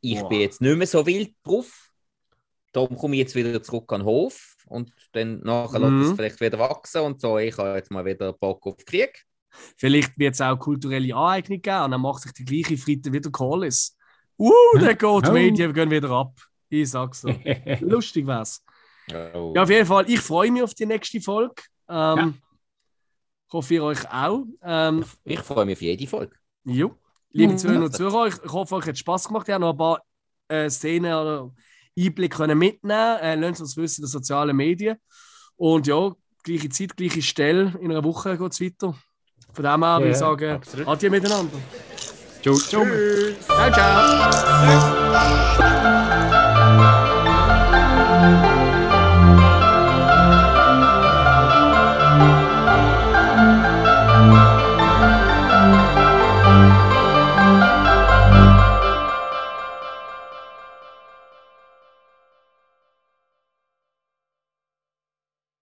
[0.00, 0.28] ich Boah.
[0.28, 1.90] bin jetzt nicht mehr so wild drauf.
[2.72, 6.00] Darum komme ich jetzt wieder zurück an den Hof und dann nachher Mhm.
[6.00, 7.38] lässt es vielleicht wieder wachsen und so.
[7.38, 9.24] Ich habe jetzt mal wieder Bock auf Krieg.
[9.76, 13.30] vielleicht wird es auch kulturelle Aneignung geben und dann macht sich die gleiche Fritte wieder
[13.30, 13.96] Callis.
[14.38, 15.20] Uh, der geht, Oh.
[15.20, 16.38] die Medien gehen wieder ab.
[16.68, 17.28] Ich sag's so.
[17.80, 18.62] Lustig wär's.
[19.10, 19.52] Oh.
[19.56, 21.54] Ja, auf jeden Fall, ich freue mich auf die nächste Folge.
[21.88, 22.34] Ähm,
[23.48, 24.44] Ich hoffe, ihr euch auch.
[24.62, 26.36] Ähm, Ich freue mich auf jede Folge.
[26.64, 26.94] jo.
[27.38, 27.58] Liebe Mhm.
[27.58, 29.46] Zuhörer und Zuhörer, ich, ich hoffe, euch hat Spaß gemacht.
[29.48, 30.02] Ihr habt noch ein paar
[30.48, 31.50] äh, Szenen oder
[31.96, 34.96] Einblicke können mitnehmen äh, Lasst uns wissen in den sozialen Medien.
[35.56, 36.12] Und ja,
[36.42, 37.74] gleiche Zeit, gleiche Stelle.
[37.80, 38.94] In einer Woche geht es weiter.
[39.52, 40.88] Von dem her würde ich sagen, absolut.
[40.88, 41.58] adieu miteinander.
[42.42, 42.84] Ciao, ciao.
[43.46, 43.72] Ciao,
[45.32, 46.37] ciao.